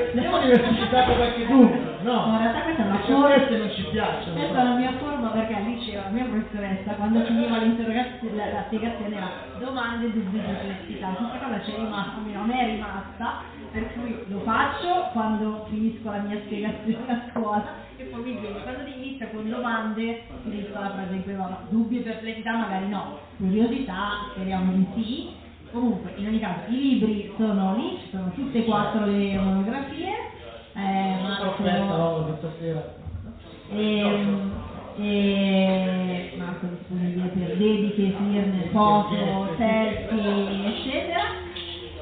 Abbiamo 0.09 0.39
diversificato 0.39 1.13
qualche 1.15 1.47
dubbio, 1.47 1.98
No, 2.09 2.25
in 2.33 2.39
realtà 2.39 2.61
questa 2.63 2.83
è 2.83 2.87
una 2.87 2.99
forma. 3.01 3.27
queste 3.35 3.57
non 3.59 3.71
ci 3.71 3.83
piacciono. 3.91 4.33
Questa 4.33 4.61
è 4.61 4.65
la 4.65 4.75
mia 4.77 4.93
forma 4.97 5.29
perché 5.29 5.55
al 5.55 5.65
liceo 5.65 6.01
la 6.01 6.09
mia 6.09 6.25
professoressa 6.25 6.93
quando 6.95 7.21
finiva 7.25 7.59
l'interrogazione, 7.59 8.37
la, 8.37 8.53
la 8.53 8.63
spiegazione 8.65 9.15
era 9.15 9.31
domande, 9.59 10.13
dubbi, 10.13 10.39
perplessità. 10.39 11.09
Questa 11.09 11.39
cosa 11.39 11.65
ci 11.65 11.71
è 11.71 11.77
rimasta, 11.77 12.17
a 12.17 12.45
me 12.47 12.59
è 12.59 12.67
rimasta, 12.73 13.43
per 13.71 13.93
cui 13.93 14.25
lo 14.29 14.41
faccio 14.41 15.11
quando 15.13 15.67
finisco 15.69 16.11
la 16.11 16.19
mia 16.21 16.41
spiegazione 16.47 17.13
a 17.13 17.21
scuola 17.31 17.65
e 17.99 18.05
poi 18.05 18.23
mi 18.23 18.39
viene, 18.41 18.63
quando 18.63 18.89
inizia 18.89 19.29
con 19.29 19.51
domande 19.51 20.23
finisco 20.45 20.81
la 20.81 20.91
frase 20.91 21.15
in 21.15 21.23
cui 21.25 21.35
va, 21.35 21.61
dubbi 21.69 21.99
e 21.99 22.03
perplessità 22.03 22.57
magari 22.57 22.89
no, 22.89 23.19
curiosità 23.37 24.31
speriamo 24.31 24.73
di 24.73 24.87
sì. 24.95 25.47
Comunque, 25.71 26.13
in 26.17 26.29
ogni 26.29 26.41
caso, 26.41 26.61
i 26.69 26.81
libri 26.81 27.31
sono 27.37 27.77
lì, 27.77 27.99
ci 28.01 28.09
sono 28.11 28.33
tutte 28.33 28.57
e 28.57 28.65
quattro 28.65 29.05
le 29.05 29.39
monografie. 29.39 30.37
Eh, 30.79 31.17
Marco- 31.23 31.51
Aspetta, 31.51 31.97
no, 31.97 32.25
questa 32.29 32.53
sera. 32.61 32.95
e 34.97 36.35
Marco 36.39 36.67
è 36.67 36.69
disponibile 36.69 37.27
per 37.29 37.57
dediche, 37.57 38.15
firme, 38.17 38.69
foto, 38.71 39.55
selfie, 39.57 40.67
eccetera. 40.67 41.23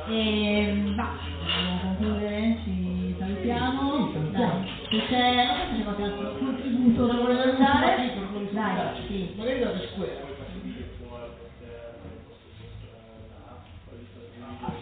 E 0.09 0.93
va, 0.95 1.09
dobbiamo 1.41 1.81
concludere, 1.83 2.59
ci 2.65 3.15
salutiamo. 3.19 4.11
Dai, 4.31 4.69
se 4.91 5.07
c'è, 5.09 5.83
qualche 5.83 6.03
altro 6.03 6.37
contributo 6.39 7.07
da 7.07 7.15
voler 7.15 7.57
dare. 7.57 8.13
Dai, 8.51 9.07
sì. 9.09 9.33
Magari 9.37 9.59
da 9.61 9.71
square. 9.93 10.25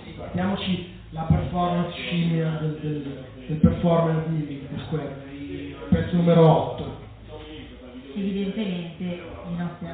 Sì, 0.05 0.13
guardiamoci 0.17 0.93
la 1.11 1.23
performance 1.23 1.93
scimmia 1.97 2.59
del, 2.61 2.79
del, 2.81 3.25
del 3.47 3.57
performance 3.59 4.29
di, 4.29 4.47
di 4.47 4.69
Square, 4.87 5.23
pezzo 5.91 6.17
numero 6.17 6.73
8. 6.73 7.03
Evidentemente 8.17 9.05
i 9.05 9.57
nostri 9.57 9.87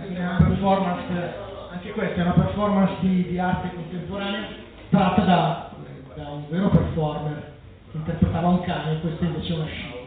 performance, 0.45 1.35
anche 1.71 1.91
questa 1.93 2.17
è 2.17 2.23
una 2.23 2.33
performance 2.33 2.95
di, 3.01 3.29
di 3.29 3.39
arte 3.39 3.75
contemporanea 3.75 4.69
tratta 4.91 5.23
da, 5.23 5.71
da 6.15 6.29
un 6.31 6.45
vero 6.49 6.69
performer 6.69 7.53
che 7.91 7.97
interpretava 7.97 8.49
un 8.49 8.61
cane 8.63 9.01
questa 9.01 9.25
invece 9.25 9.53
è 9.53 9.57
una 9.57 9.67
scimmia. 9.67 9.99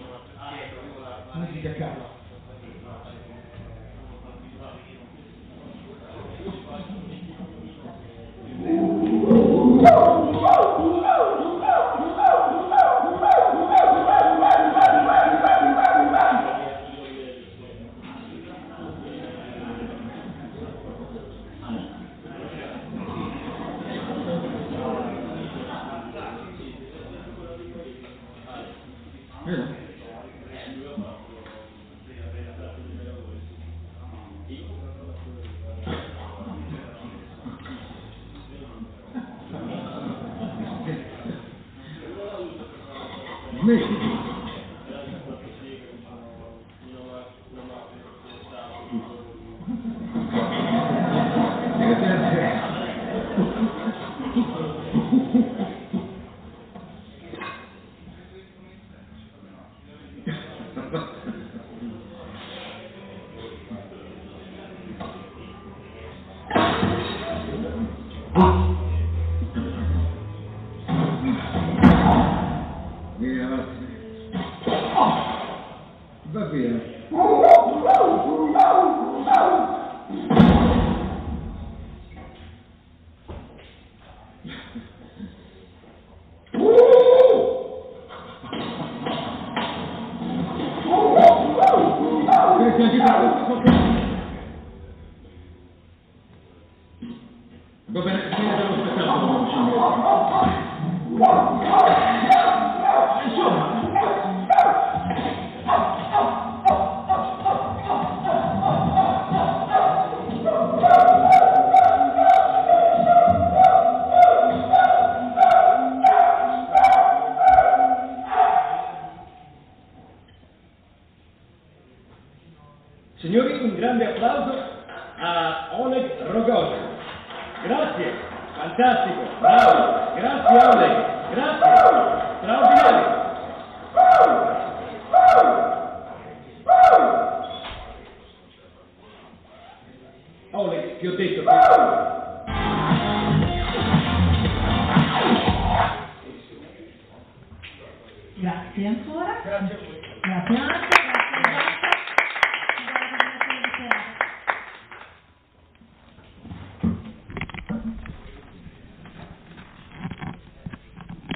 Musica 1.33 1.69
a 1.69 2.22